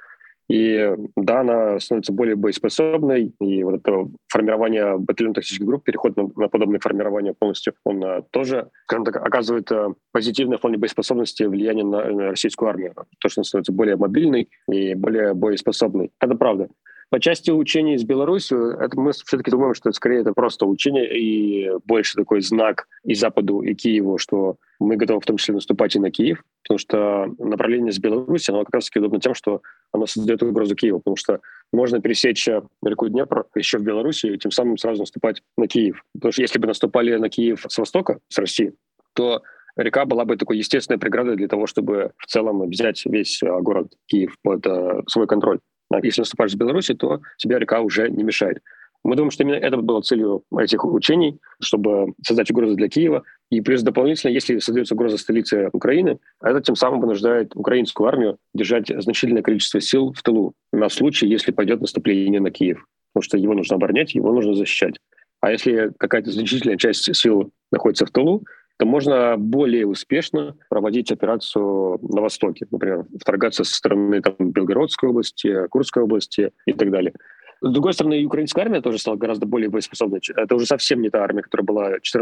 [0.50, 6.28] И да, она становится более боеспособной, и вот это формирование батальонных тактических групп, переход на,
[6.34, 11.44] на подобное формирование полностью, он а, тоже, скажем так, оказывает а, позитивное в плане боеспособности
[11.44, 12.94] влияние на, на российскую армию.
[13.20, 16.10] То, что она становится более мобильной и более боеспособной.
[16.18, 16.68] Это правда.
[17.11, 21.18] По части учений с Беларусью, это мы все-таки думаем, что это скорее это просто учение
[21.18, 25.96] и больше такой знак и Западу, и Киеву, что мы готовы в том числе наступать
[25.96, 30.07] и на Киев, потому что направление с Беларуси, оно как раз-таки удобно тем, что оно
[30.07, 31.40] создает угрозу Киеву, потому что
[31.73, 36.05] можно пересечь реку Днепр еще в Беларуси и тем самым сразу наступать на Киев.
[36.14, 38.73] Потому что если бы наступали на Киев с востока, с России,
[39.14, 39.42] то
[39.77, 43.92] река была бы такой естественной преградой для того, чтобы в целом взять весь а, город
[44.07, 45.59] Киев под uh, свой контроль.
[45.90, 48.62] А если наступаешь с Беларуси, то тебе река уже не мешает.
[49.03, 53.22] Мы думаем, что именно это было целью этих учений, чтобы создать угрозу для Киева.
[53.50, 58.88] И плюс дополнительно, если создается угроза столицы Украины, это тем самым вынуждает украинскую армию держать
[58.88, 62.85] значительное количество сил в тылу на случай, если пойдет наступление на Киев.
[63.12, 64.96] Потому что его нужно оборонять, его нужно защищать.
[65.40, 68.44] А если какая-то значительная часть сил находится в тылу,
[68.81, 75.69] то можно более успешно проводить операцию на Востоке, например, вторгаться со стороны там, Белгородской области,
[75.69, 77.12] Курской области и так далее.
[77.61, 80.23] С другой стороны, и украинская армия тоже стала гораздо более боеспособной.
[80.35, 82.16] Это уже совсем не та армия, которая была в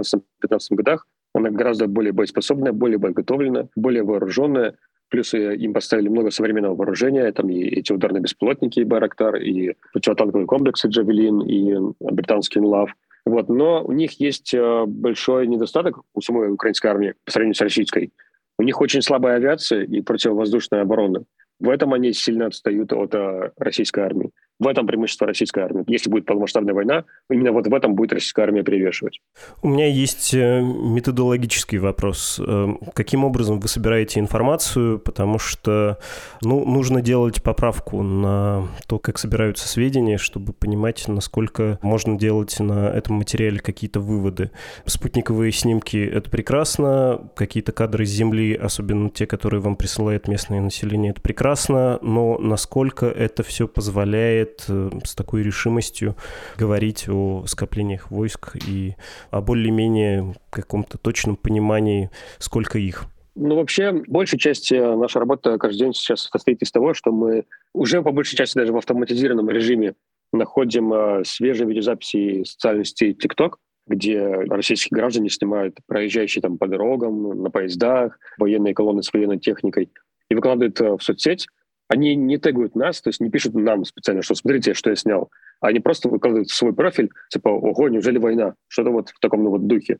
[0.48, 1.06] 2014-2015 годах.
[1.32, 4.74] Она гораздо более боеспособная, более боеготовленная, более вооруженная.
[5.10, 10.48] Плюс им поставили много современного вооружения, там и эти ударные беспилотники, и Байрактар, и противотанковые
[10.48, 12.90] комплексы Джавелин, и британский НЛАВ.
[13.24, 13.48] Вот.
[13.48, 18.12] Но у них есть э, большой недостаток у самой украинской армии по сравнению с российской.
[18.58, 21.24] У них очень слабая авиация и противовоздушная оборона.
[21.60, 24.30] В этом они сильно отстают от э, российской армии.
[24.60, 25.84] В этом преимущество российской армии.
[25.86, 29.20] Если будет полномасштабная война, именно вот в этом будет российская армия перевешивать.
[29.62, 32.40] У меня есть э, методологический вопрос.
[32.44, 34.98] Э, каким образом вы собираете информацию?
[34.98, 35.98] Потому что
[36.42, 42.88] ну, нужно делать поправку на то, как собираются сведения, чтобы понимать, насколько можно делать на
[42.88, 44.50] этом материале какие-то выводы.
[44.86, 47.30] Спутниковые снимки— это прекрасно.
[47.36, 52.00] Какие-то кадры с Земли, особенно те, которые вам присылает местное население, это прекрасно.
[52.02, 56.16] Но насколько это все позволяет позволяет э, с такой решимостью
[56.56, 58.94] говорить о скоплениях войск и
[59.30, 63.04] о более-менее каком-то точном понимании, сколько их.
[63.34, 67.44] Ну, вообще, большая часть э, нашей работы каждый день сейчас состоит из того, что мы
[67.72, 69.94] уже по большей части даже в автоматизированном режиме
[70.32, 73.54] находим э, свежие видеозаписи социальной сети TikTok,
[73.86, 79.90] где российские граждане снимают проезжающие там по дорогам, на поездах, военные колонны с военной техникой
[80.28, 81.46] и выкладывают в соцсеть
[81.88, 85.30] они не тегают нас, то есть не пишут нам специально, что смотрите, что я снял.
[85.60, 88.54] Они просто выкладывают свой профиль, типа, ого, неужели война?
[88.68, 89.98] Что-то вот в таком ну, вот духе.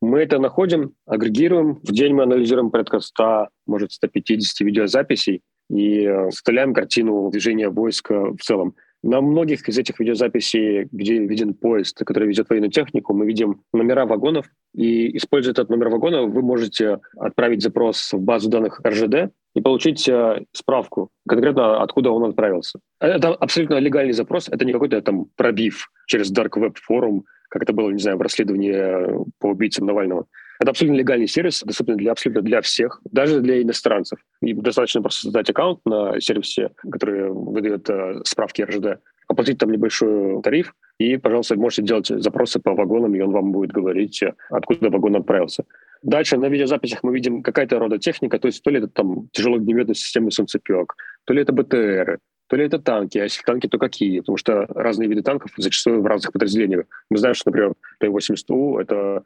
[0.00, 1.76] Мы это находим, агрегируем.
[1.76, 8.32] В день мы анализируем порядка 100, может, 150 видеозаписей и составляем э, картину движения войска
[8.32, 8.74] в целом.
[9.02, 14.06] На многих из этих видеозаписей, где виден поезд, который везет военную технику, мы видим номера
[14.06, 19.60] вагонов, и, используя этот номер вагона, вы можете отправить запрос в базу данных РЖД и
[19.60, 22.80] получить э, справку, конкретно откуда он отправился.
[23.00, 27.72] Это абсолютно легальный запрос, это не какой-то там пробив через Dark Web форум, как это
[27.72, 30.26] было, не знаю, в расследовании э, по убийцам Навального.
[30.68, 34.18] Это абсолютно легальный сервис, доступный для абсолютно для всех, даже для иностранцев.
[34.42, 40.42] И достаточно просто создать аккаунт на сервисе, который выдает э, справки РЖД, оплатить там небольшой
[40.42, 44.90] тариф, и, пожалуйста, можете делать запросы по вагонам, и он вам будет говорить, э, откуда
[44.90, 45.64] вагон отправился.
[46.02, 49.94] Дальше на видеозаписях мы видим какая-то рода техника, то есть то ли это там тяжелогневметные
[49.94, 54.20] системы солнцепек, то ли это БТР, то ли это танки, а если танки, то какие?
[54.20, 56.84] Потому что разные виды танков зачастую в разных подразделениях.
[57.10, 59.22] Мы знаем, что, например, Т-80У— это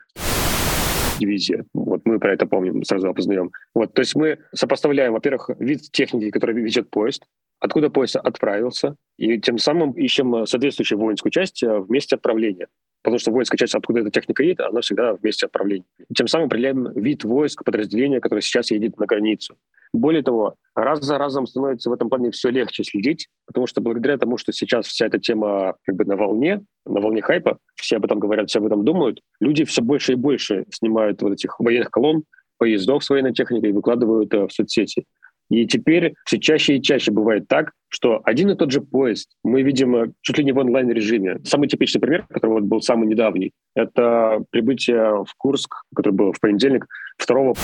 [1.18, 1.64] дивизия.
[1.74, 3.50] Вот мы про это помним, сразу опознаем.
[3.74, 7.24] Вот, то есть мы сопоставляем, во-первых, вид техники, который везет поезд,
[7.60, 12.68] откуда поезд отправился, и тем самым ищем соответствующую воинскую часть в месте отправления.
[13.02, 15.84] Потому что воинская часть, откуда эта техника едет, она всегда в месте отправления.
[16.14, 19.56] Тем самым определяем вид войск, подразделения, которое сейчас едет на границу.
[19.92, 24.16] Более того, раз за разом становится в этом плане все легче следить, потому что благодаря
[24.16, 28.04] тому, что сейчас вся эта тема как бы на волне, на волне хайпа, все об
[28.04, 31.90] этом говорят, все об этом думают, люди все больше и больше снимают вот этих военных
[31.90, 32.24] колонн,
[32.58, 35.04] поездов с военной техникой и выкладывают э, в соцсети.
[35.50, 39.62] И теперь все чаще и чаще бывает так, что один и тот же поезд мы
[39.62, 41.40] видим э, чуть ли не в онлайн-режиме.
[41.44, 46.40] Самый типичный пример, который вот был самый недавний, это прибытие в Курск, который был в
[46.40, 46.86] понедельник,
[47.18, 47.54] второго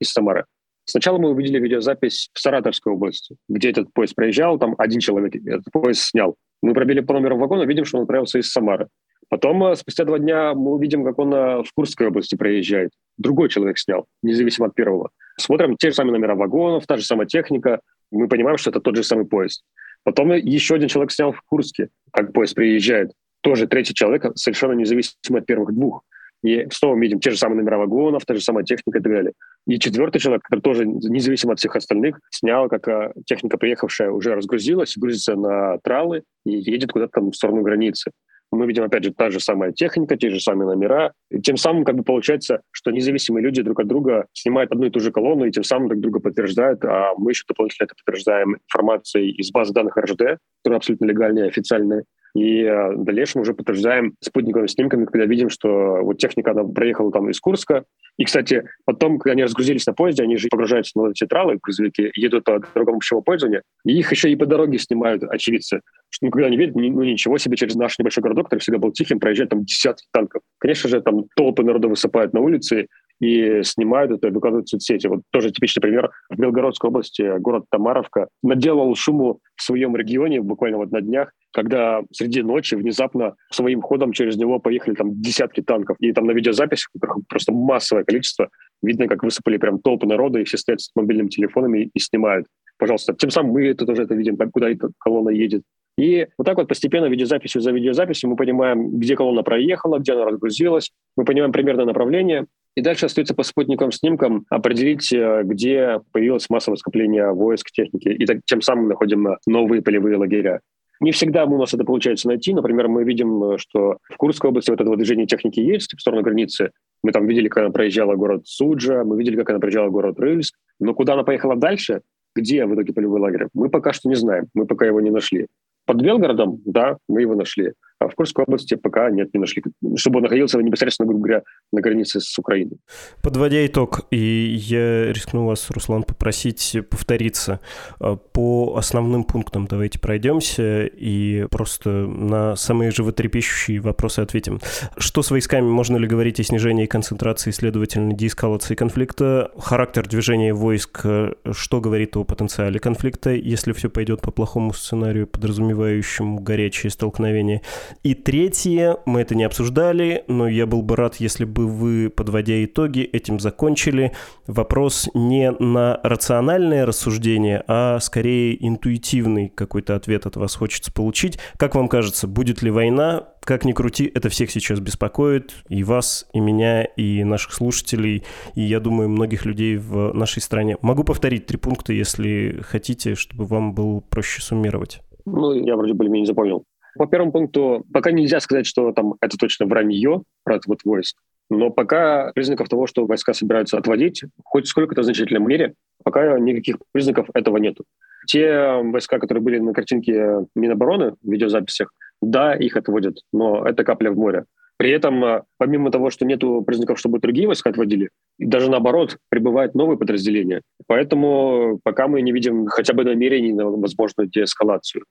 [0.00, 0.44] из Самары.
[0.84, 5.70] Сначала мы увидели видеозапись в Саратовской области, где этот поезд проезжал, там один человек этот
[5.70, 6.36] поезд снял.
[6.62, 8.88] Мы пробили по номеру вагона, видим, что он отправился из Самары.
[9.28, 12.90] Потом, э, спустя два дня, мы увидим, как он э, в Курской области проезжает.
[13.18, 15.10] Другой человек снял, независимо от первого.
[15.36, 17.80] Смотрим те же самые номера вагонов, та же самая техника.
[18.10, 19.62] Мы понимаем, что это тот же самый поезд.
[20.04, 23.12] Потом еще один человек снял в Курске, как поезд приезжает.
[23.42, 26.02] Тоже третий человек, совершенно независимо от первых двух.
[26.44, 29.12] И снова мы видим те же самые номера вагонов, та же самая техника и так
[29.12, 29.32] далее.
[29.66, 34.34] И четвертый человек, который тоже, независимо от всех остальных, снял, как э, техника, приехавшая, уже
[34.34, 38.12] разгрузилась, грузится на тралы и едет куда-то там в сторону границы.
[38.50, 41.12] Мы видим, опять же, та же самая техника, те же самые номера.
[41.30, 44.90] И тем самым как бы получается, что независимые люди друг от друга снимают одну и
[44.90, 48.56] ту же колонну и тем самым друг друга подтверждают, а мы еще дополнительно это подтверждаем
[48.56, 52.04] информацией из базы данных РЖД, которая абсолютно легальная и официальная.
[52.38, 57.10] И э, в дальнейшем уже подтверждаем спутниковыми снимками, когда видим, что вот техника, она проехала
[57.10, 57.84] там из Курска.
[58.16, 62.10] И, кстати, потом, когда они разгрузились на поезде, они же погружаются на эти тралы, грузовики,
[62.14, 65.80] едут по дорогам общего пользования, и их еще и по дороге снимают очевидцы.
[66.10, 68.92] Что, ну, когда они видят, ну, ничего себе, через наш небольшой городок, который всегда был
[68.92, 70.42] тихим, проезжает там десятки танков.
[70.58, 72.86] Конечно же, там толпы народа высыпают на улицы,
[73.20, 75.06] и снимают это, выкладывают в соцсети.
[75.06, 76.10] Вот тоже типичный пример.
[76.30, 82.02] В Белгородской области город Тамаровка наделал шуму в своем регионе буквально вот на днях, когда
[82.12, 85.96] среди ночи внезапно своим ходом через него поехали там десятки танков.
[86.00, 86.90] И там на видеозаписях
[87.28, 88.48] просто массовое количество.
[88.82, 92.46] Видно, как высыпали прям толпы народа, и все стоят с мобильными телефонами и снимают.
[92.78, 93.14] Пожалуйста.
[93.14, 95.62] Тем самым мы это тоже это видим, куда эта колонна едет.
[95.98, 100.26] И вот так вот постепенно видеозаписью за видеозаписью мы понимаем, где колонна проехала, где она
[100.26, 102.46] разгрузилась, мы понимаем примерное направление,
[102.76, 108.24] и дальше остается по спутниковым снимкам определить, э, где появилось массовое скопление войск, техники, и
[108.24, 110.60] так, тем самым находим э, новые полевые лагеря.
[111.00, 112.52] Не всегда у нас это получается найти.
[112.52, 116.22] Например, мы видим, э, что в Курской области вот этого движения техники есть в сторону
[116.22, 116.70] границы.
[117.02, 120.54] Мы там видели, как она проезжала город Суджа, мы видели, как она проезжала город Рыльск.
[120.80, 122.02] Но куда она поехала дальше,
[122.34, 124.46] где в итоге полевой лагерь, мы пока что не знаем.
[124.54, 125.46] Мы пока его не нашли.
[125.86, 127.72] Под Белгородом, да, мы его нашли.
[128.00, 129.62] А в Курской области пока нет, не нашли.
[129.96, 131.42] Чтобы он находился непосредственно, грубо говоря,
[131.72, 132.78] на границе с Украиной.
[133.22, 137.60] Подводя итог, и я рискну вас, Руслан, попросить повториться.
[137.98, 144.60] А, по основным пунктам давайте пройдемся и просто на самые животрепещущие вопросы ответим.
[144.96, 145.66] Что с войсками?
[145.66, 149.50] Можно ли говорить о снижении концентрации, следовательно, деэскалации конфликта?
[149.58, 151.04] Характер движения войск,
[151.50, 157.62] что говорит о потенциале конфликта, если все пойдет по плохому сценарию, подразумевающему горячее столкновение?
[158.02, 162.64] И третье, мы это не обсуждали, но я был бы рад, если бы вы, подводя
[162.64, 164.12] итоги, этим закончили.
[164.46, 171.38] Вопрос не на рациональное рассуждение, а скорее интуитивный какой-то ответ от вас хочется получить.
[171.56, 173.28] Как вам кажется, будет ли война?
[173.40, 178.24] Как ни крути, это всех сейчас беспокоит, и вас, и меня, и наших слушателей,
[178.54, 180.76] и, я думаю, многих людей в нашей стране.
[180.82, 185.00] Могу повторить три пункта, если хотите, чтобы вам было проще суммировать.
[185.24, 186.64] Ну, я вроде более-менее запомнил.
[186.96, 191.18] По первому пункту, пока нельзя сказать, что там это точно вранье про отвод войск,
[191.50, 195.74] но пока признаков того, что войска собираются отводить, хоть сколько-то значительном мере,
[196.04, 197.84] пока никаких признаков этого нету.
[198.26, 204.10] Те войска, которые были на картинке Минобороны в видеозаписях, да, их отводят, но это капля
[204.10, 204.44] в море.
[204.76, 209.74] При этом, а, помимо того, что нет признаков, чтобы другие войска отводили, даже наоборот, прибывают
[209.74, 210.62] новые подразделения.
[210.86, 215.04] Поэтому пока мы не видим хотя бы намерений на возможную деэскалацию.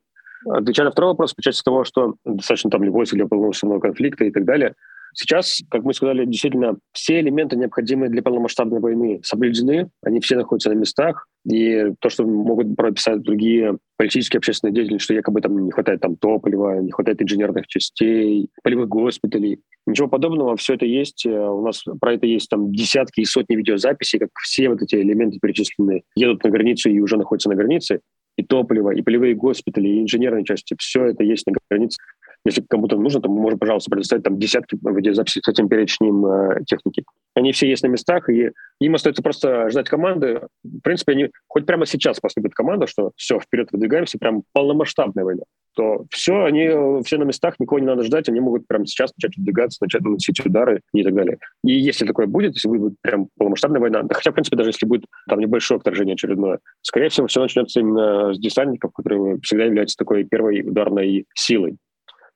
[0.50, 4.32] Отвечая на второй вопрос, по части того, что достаточно там любой или полномасштабного конфликта и
[4.32, 4.76] так далее,
[5.14, 10.70] сейчас, как мы сказали, действительно все элементы, необходимые для полномасштабной войны, соблюдены, они все находятся
[10.70, 15.72] на местах, и то, что могут прописать другие политические общественные деятели, что якобы там не
[15.72, 21.62] хватает там топлива, не хватает инженерных частей, полевых госпиталей, ничего подобного, все это есть, у
[21.62, 26.04] нас про это есть там десятки и сотни видеозаписей, как все вот эти элементы перечисленные
[26.16, 28.02] едут на границу и уже находятся на границе,
[28.38, 30.76] и топливо, и полевые госпитали, и инженерные части.
[30.80, 31.98] Все это есть на границе.
[32.46, 36.64] Если кому-то нужно, то мы можем, пожалуйста, предоставить там десятки видеозаписей с этим перечнем э,
[36.66, 37.04] техники.
[37.38, 40.42] Они все есть на местах, и им остается просто ждать команды.
[40.64, 45.44] В принципе, они хоть прямо сейчас поступит команда, что все, вперед выдвигаемся, прям полномасштабная война
[45.78, 49.38] то все, они все на местах, никого не надо ждать, они могут прямо сейчас начать
[49.38, 51.38] выдвигаться, начать наносить удары и так далее.
[51.64, 54.88] И если такое будет, если будет прям полномасштабная война, да, хотя, в принципе, даже если
[54.88, 59.98] будет там небольшое вторжение очередное, скорее всего, все начнется именно с десантников, которые всегда являются
[59.98, 61.78] такой первой ударной силой.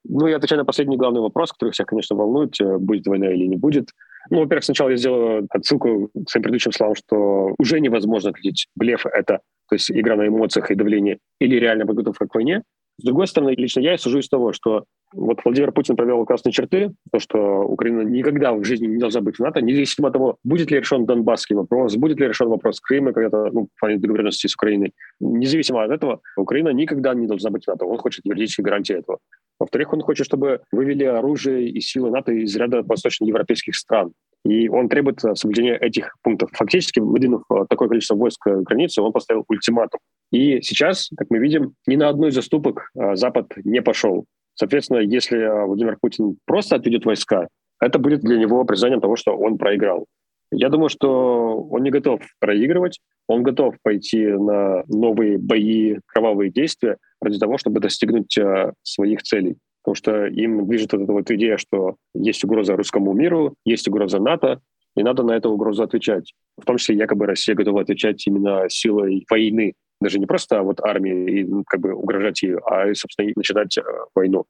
[0.04, 3.46] Ну и отвечая на последний главный вопрос, который всех, конечно, волнует, э, будет война или
[3.46, 3.90] не будет.
[4.30, 9.06] Ну, во-первых, сначала я сделаю отсылку к своим предыдущим словам, что уже невозможно ответить, блеф
[9.06, 9.40] это,
[9.70, 12.64] то есть игра на эмоциях и давлении, или реально подготовка к войне.
[13.02, 16.92] С другой стороны, лично я сужу из того, что вот Владимир Путин провел красные черты,
[17.12, 20.70] то, что Украина никогда в жизни не должна быть в НАТО, независимо от того, будет
[20.70, 24.54] ли решен Донбасский вопрос, будет ли решен вопрос Крыма, когда-то, ну, в плане договоренности с
[24.54, 24.94] Украиной.
[25.20, 27.86] Независимо от этого, Украина никогда не должна быть в НАТО.
[27.86, 29.18] Он хочет юридические гарантии этого.
[29.60, 34.14] Во-вторых, он хочет, чтобы вывели оружие и силы НАТО из ряда восточноевропейских стран.
[34.44, 36.50] И он требует соблюдения этих пунктов.
[36.54, 40.00] Фактически, выдвинув э, такое количество войск к границе, он поставил ультиматум.
[40.32, 44.26] И сейчас, как мы видим, ни на одной из заступок э, Запад не пошел.
[44.56, 47.48] Соответственно, если э, Владимир Путин просто отведет войска,
[47.80, 50.06] это будет для него признанием того, что он проиграл.
[50.52, 56.98] Я думаю, что он не готов проигрывать, он готов пойти на новые бои, кровавые действия
[57.22, 58.38] ради того, чтобы достигнуть
[58.84, 63.88] своих целей потому что им движет эта вот идея, что есть угроза русскому миру, есть
[63.88, 64.62] угроза НАТО,
[64.96, 66.34] и надо на эту угрозу отвечать.
[66.58, 71.40] В том числе якобы Россия готова отвечать именно силой войны, даже не просто вот армии
[71.40, 73.82] и ну, как бы угрожать ее, а, собственно, начинать э,
[74.16, 74.46] войну.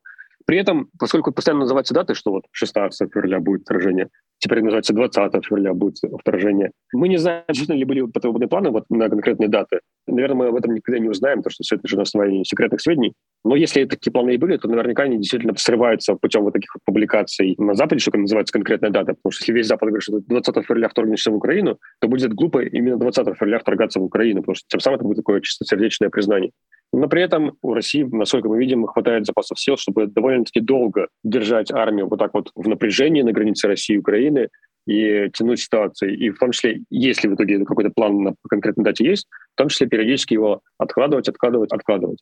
[0.45, 5.45] При этом, поскольку постоянно называются даты, что вот 16 февраля будет вторжение, теперь называется 20
[5.45, 9.79] февраля будет вторжение, мы не знаем, действительно ли были подобные планы вот на конкретные даты.
[10.07, 12.81] Наверное, мы об этом никогда не узнаем, потому что все это же на основании секретных
[12.81, 13.13] сведений.
[13.43, 16.81] Но если такие планы и были, то наверняка они действительно срываются путем вот таких вот
[16.85, 19.13] публикаций на Западе, что называется конкретная дата.
[19.13, 22.63] Потому что если весь Запад говорит, что 20 февраля вторгнешься в Украину, то будет глупо
[22.63, 26.51] именно 20 февраля вторгаться в Украину, потому что тем самым это будет такое чистосердечное признание.
[26.93, 31.71] Но при этом у России, насколько мы видим, хватает запасов сил, чтобы довольно-таки долго держать
[31.71, 34.49] армию вот так вот в напряжении на границе России и Украины
[34.87, 36.17] и тянуть ситуацию.
[36.17, 39.69] И в том числе, если в итоге какой-то план на конкретной дате есть, в том
[39.69, 42.19] числе периодически его откладывать, откладывать, откладывать.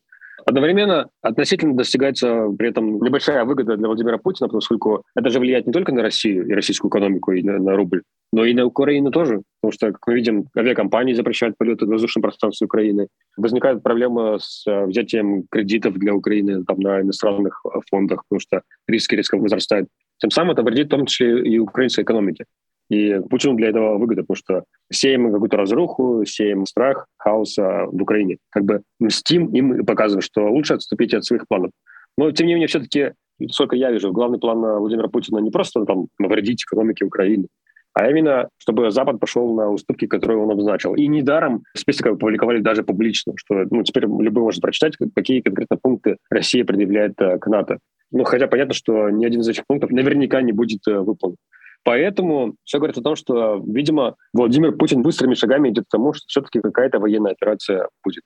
[0.49, 5.73] Одновременно относительно достигается при этом небольшая выгода для Владимира Путина, поскольку это же влияет не
[5.73, 8.01] только на Россию и российскую экономику и на, на рубль,
[8.33, 9.43] но и на Украину тоже.
[9.61, 13.09] Потому что, как мы видим, авиакомпании запрещают полеты в воздушном пространстве Украины.
[13.37, 19.13] Возникает проблема с э, взятием кредитов для Украины там, на иностранных фондах, потому что риски
[19.13, 19.87] резко возрастают.
[20.17, 22.45] Тем самым это вредит в том числе и украинской экономике.
[22.89, 28.37] И Путину для этого выгода, потому что сеем какую-то разруху, сеем страх, хаос в Украине.
[28.49, 31.71] Как бы мстим им и показываем, что лучше отступить от своих планов.
[32.17, 33.11] Но, тем не менее, все-таки,
[33.51, 37.47] сколько я вижу, главный план Владимира Путина не просто там навредить экономике Украины,
[37.93, 40.95] а именно, чтобы Запад пошел на уступки, которые он обозначил.
[40.95, 46.17] И недаром список опубликовали даже публично, что ну, теперь любой может прочитать, какие конкретно пункты
[46.29, 47.79] Россия предъявляет э, к НАТО.
[48.11, 51.37] Ну, хотя понятно, что ни один из этих пунктов наверняка не будет выполнен.
[51.83, 56.25] Поэтому все говорит о том, что, видимо, Владимир Путин быстрыми шагами идет к тому, что
[56.27, 58.23] все-таки какая-то военная операция будет.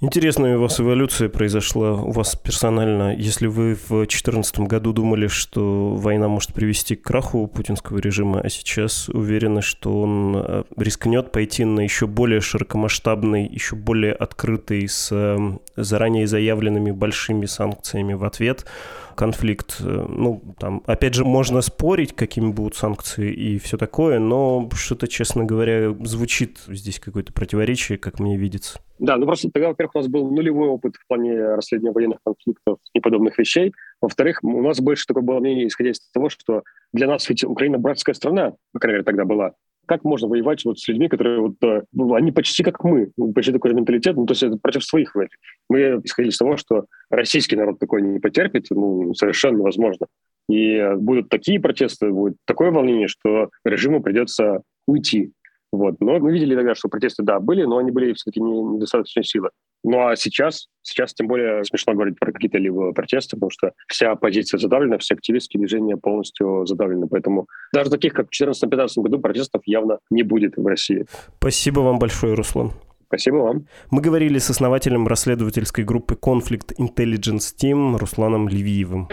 [0.00, 3.16] Интересная у вас эволюция произошла у вас персонально.
[3.16, 8.48] Если вы в 2014 году думали, что война может привести к краху путинского режима, а
[8.48, 15.08] сейчас уверены, что он э, рискнет пойти на еще более широкомасштабный, еще более открытый, с
[15.10, 15.36] э,
[15.74, 18.66] заранее заявленными большими санкциями в ответ–
[19.18, 19.80] конфликт.
[19.80, 25.08] Э, ну, там, опять же, можно спорить, какими будут санкции и все такое, но что-то,
[25.08, 28.78] честно говоря, звучит здесь какое-то противоречие, как мне видится.
[29.00, 32.78] Да, ну просто тогда, во-первых, у нас был нулевой опыт в плане расследования военных конфликтов
[32.94, 33.72] и подобных вещей.
[34.00, 36.62] Во-вторых, у нас больше такое было мнение, исходя из того, что
[36.92, 39.52] для нас ведь Украина братская страна, по крайней мере, тогда была.
[39.86, 43.52] Как можно воевать вот с людьми, которые вот, э, ну, они почти как мы, почти
[43.52, 45.28] такой же менталитет, ну, то есть это против своих войн.
[45.70, 50.06] Мы исходили из того, что российский народ такой не потерпит, ну, совершенно невозможно.
[50.48, 55.32] И будут такие протесты, будет такое волнение, что режиму придется уйти.
[55.70, 56.00] Вот.
[56.00, 59.50] Но мы видели тогда, что протесты, да, были, но они были все-таки не, недостаточной силы.
[59.84, 64.10] Ну а сейчас, сейчас тем более смешно говорить про какие-то либо протесты, потому что вся
[64.10, 67.06] оппозиция задавлена, все активистские движения полностью задавлены.
[67.06, 71.06] Поэтому даже таких, как в 2014-2015 году, протестов явно не будет в России.
[71.38, 72.72] Спасибо вам большое, Руслан.
[73.08, 73.66] Спасибо вам.
[73.90, 79.08] Мы говорили с основателем расследовательской группы Conflict Intelligence Team Русланом Левиевым.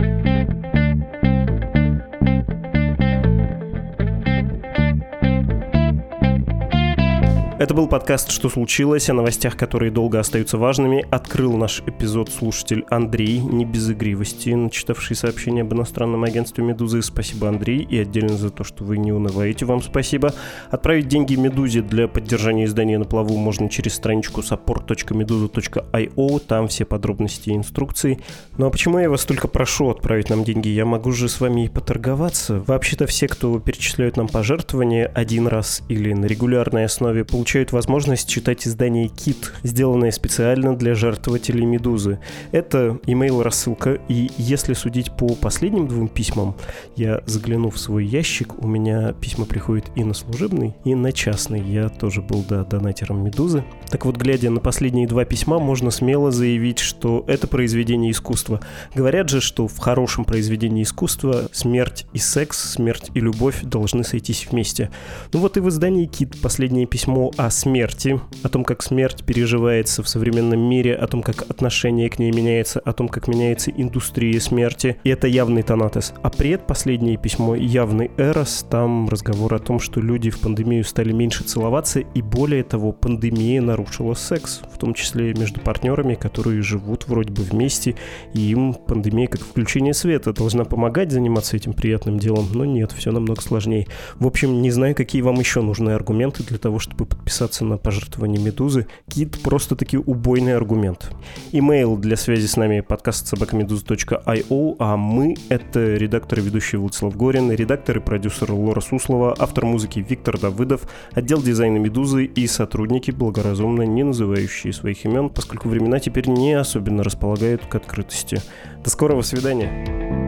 [7.57, 11.05] Это был подкаст «Что случилось?» о новостях, которые долго остаются важными.
[11.09, 17.01] Открыл наш эпизод слушатель Андрей, не без игривости, начитавший сообщение об иностранном агентстве «Медузы».
[17.01, 19.63] Спасибо, Андрей, и отдельно за то, что вы не унываете.
[19.63, 20.33] Вам спасибо.
[20.69, 26.39] Отправить деньги «Медузе» для поддержания издания «На плаву» можно через страничку support.meduza.io.
[26.45, 28.19] Там все подробности и инструкции.
[28.57, 30.67] Ну а почему я вас только прошу отправить нам деньги?
[30.67, 32.61] Я могу же с вами и поторговаться.
[32.67, 38.27] Вообще-то все, кто перечисляют нам пожертвования один раз или на регулярной основе, получают получают возможность
[38.27, 42.17] читать издание «Кит», сделанное специально для жертвователей «Медузы».
[42.51, 46.55] Это имейл-рассылка, и если судить по последним двум письмам,
[46.95, 51.61] я загляну в свой ящик, у меня письма приходят и на служебный, и на частный.
[51.61, 53.63] Я тоже был, да, донатером «Медузы».
[53.91, 58.59] Так вот, глядя на последние два письма, можно смело заявить, что это произведение искусства.
[58.95, 64.47] Говорят же, что в хорошем произведении искусства смерть и секс, смерть и любовь должны сойтись
[64.49, 64.89] вместе.
[65.31, 70.03] Ну вот и в издании «Кит» последнее письмо о смерти, о том, как смерть переживается
[70.03, 74.39] в современном мире, о том, как отношение к ней меняется, о том, как меняется индустрия
[74.39, 74.97] смерти.
[75.03, 76.13] И это явный Танатес.
[76.21, 81.43] А предпоследнее письмо явный Эрос, там разговор о том, что люди в пандемию стали меньше
[81.43, 87.31] целоваться, и более того, пандемия нарушила секс, в том числе между партнерами, которые живут вроде
[87.31, 87.95] бы вместе,
[88.33, 93.11] и им пандемия как включение света должна помогать заниматься этим приятным делом, но нет, все
[93.11, 93.87] намного сложнее.
[94.19, 98.39] В общем, не знаю, какие вам еще нужны аргументы для того, чтобы подписаться на пожертвование
[98.39, 98.85] Медузы.
[99.09, 101.11] Кит просто-таки убойный аргумент.
[101.51, 107.51] Имейл для связи с нами подкаст собакамедуза.io, а мы— это редактор и ведущий Владислав Горин,
[107.51, 110.81] редактор и продюсер Лора Суслова, автор музыки Виктор Давыдов,
[111.13, 117.03] отдел дизайна Медузы и сотрудники, благоразумно не называющие своих имен, поскольку времена теперь не особенно
[117.03, 118.39] располагают к открытости.
[118.83, 120.24] До скорого свидания!